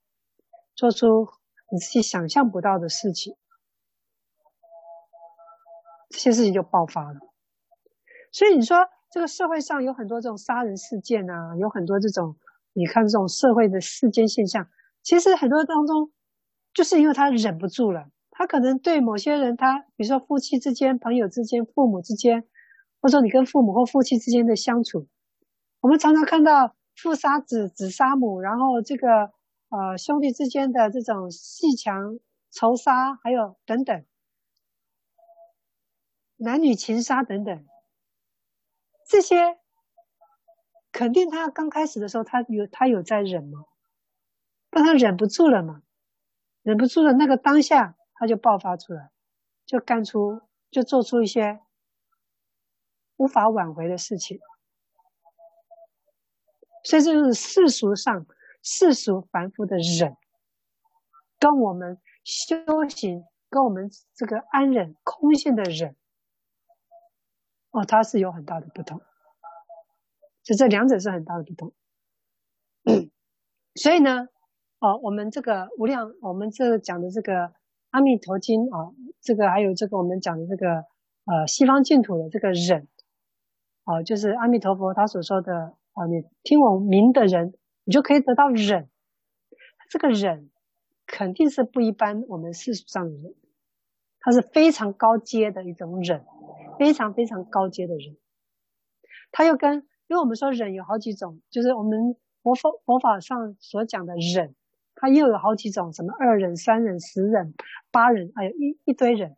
[0.74, 1.28] 做出
[1.70, 3.36] 你自己想象不到的事情，
[6.10, 7.20] 这些事情就爆发了。
[8.32, 8.78] 所以你说。
[9.16, 12.36] 这个社会上有很多这种杀人事件啊，有很多这种，
[12.74, 14.68] 你看这种社会的世间现象，
[15.04, 16.12] 其实很多当中，
[16.74, 22.44] 就是因为他忍不住了，他可能对某些人他，比如说夫妻之间、朋友之间、父母之间，
[23.00, 25.08] 或者你跟父母或夫妻之间的相处，
[25.80, 29.32] 我们常常看到父杀子、子杀母，然后这个
[29.70, 32.20] 呃兄弟之间的这种鬩墙
[32.52, 34.04] 仇杀，还有等等，
[36.36, 37.66] 男女情杀等等。
[39.06, 39.58] 这些
[40.92, 43.66] 肯定，他刚开始的时候，他有他有在忍吗？
[44.70, 45.84] 但他忍不住了嘛，
[46.64, 49.12] 忍不住了，那个当下他就爆发出来，
[49.66, 50.42] 就干出，
[50.72, 51.62] 就做出一些
[53.18, 54.40] 无法挽回的事情。
[56.84, 58.26] 所以这就是世俗上
[58.62, 60.18] 世俗凡夫的忍，
[61.40, 62.58] 跟我们修
[62.90, 65.96] 行，跟我们这个安忍空性的忍。
[67.76, 69.02] 哦，它是有很大的不同，
[70.44, 71.74] 就这两者是很大的不同。
[73.76, 74.30] 所以呢，
[74.80, 77.34] 哦，我们这个无量，我们这讲的这个
[77.90, 80.86] 《阿弥陀经》啊，这个还有这个我们讲的这个
[81.26, 82.88] 呃西方净土的这个忍，
[83.84, 87.54] 啊，就是阿弥陀佛他所说的啊，你听我名的人，
[87.84, 88.90] 你就可以得到忍。
[89.90, 90.50] 这个忍
[91.06, 93.36] 肯定是不一般，我们世俗上的人，
[94.22, 96.26] 它是非常高阶的一种忍。
[96.78, 98.18] 非常非常高阶的人，
[99.32, 104.56] 他又跟，因为我们说忍有好几种，就是我们佛佛佛法上所讲的忍，
[104.96, 107.54] 它又有好几种，什么二忍、三忍、十忍、
[107.92, 109.36] 八忍，还有一一堆忍。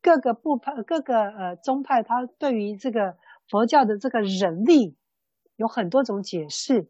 [0.00, 3.16] 各个部派、各个呃宗派，它对于这个
[3.48, 4.96] 佛教的这个忍力
[5.56, 6.88] 有很多种解释。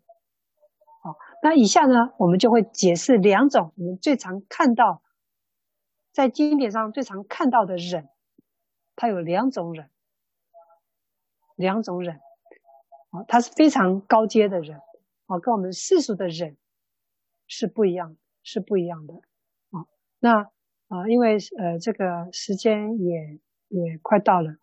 [1.02, 5.02] 好，那以下呢，我们就会解释两种我们最常看到
[6.12, 8.08] 在经典上最常看到的忍。
[9.00, 9.88] 他有两种忍，
[11.54, 12.16] 两种忍，
[13.10, 14.76] 啊，他是非常高阶的忍，
[15.26, 16.56] 啊，跟我们世俗的忍
[17.46, 19.14] 是不一样，是不一样的，
[19.70, 19.86] 啊，
[20.18, 20.50] 那
[20.88, 23.38] 啊，因为呃，这个时间也
[23.68, 24.56] 也快到了，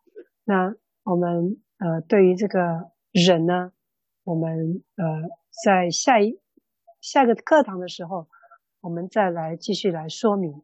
[0.44, 3.72] 那我们呃，对于这个忍呢，
[4.26, 5.30] 我们呃，
[5.64, 6.42] 在下一
[7.00, 8.28] 下一个课堂的时候，
[8.82, 10.62] 我们再来继续来说明。